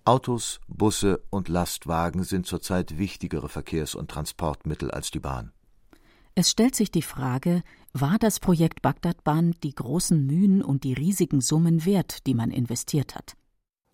Autos, 0.05 0.61
Busse 0.67 1.21
und 1.31 1.49
Lastwagen 1.49 2.25
sind 2.25 2.47
zurzeit 2.47 2.97
wichtigere 2.97 3.49
Verkehrs- 3.49 3.95
und 3.95 4.11
Transportmittel 4.11 4.91
als 4.91 5.11
die 5.11 5.21
Bahn. 5.21 5.53
Es 6.35 6.51
stellt 6.51 6.75
sich 6.75 6.91
die 6.91 7.03
Frage, 7.03 7.63
war 7.93 8.19
das 8.19 8.41
Projekt 8.41 8.81
Bagdadbahn 8.81 9.55
die 9.63 9.75
großen 9.75 10.25
Mühen 10.25 10.63
und 10.63 10.85
die 10.85 10.95
riesigen 10.95 11.41
Summen 11.41 11.85
wert, 11.85 12.27
die 12.27 12.35
man 12.35 12.51
investiert 12.51 13.15
hat? 13.15 13.37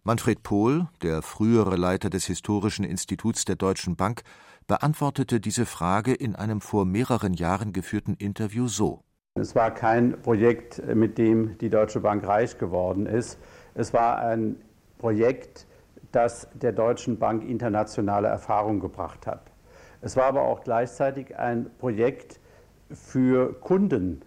Manfred 0.09 0.43
Pohl, 0.43 0.87
der 1.03 1.21
frühere 1.21 1.77
Leiter 1.77 2.09
des 2.09 2.25
Historischen 2.25 2.83
Instituts 2.83 3.45
der 3.45 3.57
Deutschen 3.57 3.95
Bank, 3.95 4.23
beantwortete 4.67 5.39
diese 5.39 5.67
Frage 5.67 6.15
in 6.15 6.35
einem 6.35 6.63
vor 6.63 6.87
mehreren 6.87 7.35
Jahren 7.35 7.75
geführten 7.75 8.15
Interview 8.15 8.69
so. 8.69 9.03
Es 9.35 9.55
war 9.55 9.71
kein 9.71 10.19
Projekt, 10.23 10.83
mit 10.95 11.19
dem 11.19 11.59
die 11.59 11.69
Deutsche 11.69 12.01
Bank 12.01 12.27
reich 12.27 12.57
geworden 12.57 13.05
ist. 13.05 13.39
Es 13.75 13.93
war 13.93 14.17
ein 14.21 14.57
Projekt, 14.97 15.67
das 16.11 16.49
der 16.55 16.73
Deutschen 16.73 17.19
Bank 17.19 17.45
internationale 17.47 18.29
Erfahrung 18.29 18.81
gebracht 18.81 19.27
hat. 19.27 19.53
Es 20.01 20.17
war 20.17 20.25
aber 20.25 20.41
auch 20.45 20.65
gleichzeitig 20.65 21.37
ein 21.37 21.69
Projekt 21.79 22.41
für 22.91 23.53
Kunden 23.61 24.23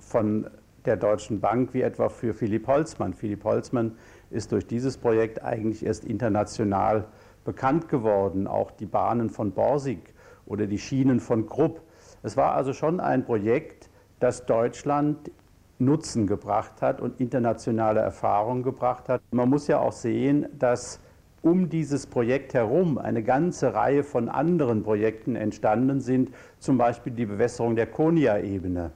von 0.00 0.50
der 0.84 0.96
Deutschen 0.96 1.40
Bank, 1.40 1.74
wie 1.74 1.82
etwa 1.82 2.08
für 2.08 2.34
Philipp 2.34 2.66
Holzmann. 2.66 3.14
Philipp 3.14 3.44
Holzmann 3.44 3.96
ist 4.32 4.52
durch 4.52 4.66
dieses 4.66 4.96
Projekt 4.96 5.42
eigentlich 5.42 5.84
erst 5.84 6.04
international 6.04 7.06
bekannt 7.44 7.88
geworden, 7.88 8.46
auch 8.46 8.70
die 8.70 8.86
Bahnen 8.86 9.30
von 9.30 9.52
Borsig 9.52 10.14
oder 10.46 10.66
die 10.66 10.78
Schienen 10.78 11.20
von 11.20 11.46
Krupp. 11.46 11.80
Es 12.22 12.36
war 12.36 12.54
also 12.54 12.72
schon 12.72 13.00
ein 13.00 13.24
Projekt, 13.24 13.90
das 14.20 14.46
Deutschland 14.46 15.30
Nutzen 15.78 16.26
gebracht 16.26 16.80
hat 16.80 17.00
und 17.00 17.20
internationale 17.20 18.00
Erfahrung 18.00 18.62
gebracht 18.62 19.08
hat. 19.08 19.20
Man 19.32 19.48
muss 19.48 19.66
ja 19.66 19.80
auch 19.80 19.92
sehen, 19.92 20.46
dass 20.58 21.00
um 21.42 21.68
dieses 21.68 22.06
Projekt 22.06 22.54
herum 22.54 22.98
eine 22.98 23.22
ganze 23.24 23.74
Reihe 23.74 24.04
von 24.04 24.28
anderen 24.28 24.84
Projekten 24.84 25.34
entstanden 25.34 26.00
sind, 26.00 26.30
zum 26.58 26.78
Beispiel 26.78 27.12
die 27.12 27.26
Bewässerung 27.26 27.74
der 27.74 27.88
Konya-Ebene. 27.88 28.92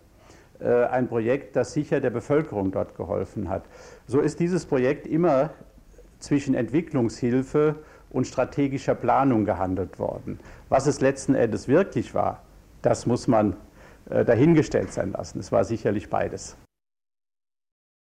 Äh, 0.60 0.84
ein 0.86 1.08
Projekt, 1.08 1.56
das 1.56 1.72
sicher 1.72 2.00
der 2.00 2.10
Bevölkerung 2.10 2.72
dort 2.72 2.96
geholfen 2.96 3.48
hat. 3.48 3.64
So 4.06 4.20
ist 4.20 4.40
dieses 4.40 4.66
Projekt 4.66 5.06
immer 5.06 5.50
zwischen 6.18 6.54
Entwicklungshilfe 6.54 7.76
und 8.10 8.26
strategischer 8.26 8.94
Planung 8.94 9.44
gehandelt 9.44 9.98
worden. 9.98 10.38
Was 10.68 10.86
es 10.86 11.00
letzten 11.00 11.34
Endes 11.34 11.68
wirklich 11.68 12.14
war, 12.14 12.42
das 12.82 13.06
muss 13.06 13.28
man 13.28 13.56
äh, 14.08 14.24
dahingestellt 14.24 14.92
sein 14.92 15.12
lassen. 15.12 15.40
Es 15.40 15.52
war 15.52 15.64
sicherlich 15.64 16.08
beides. 16.08 16.56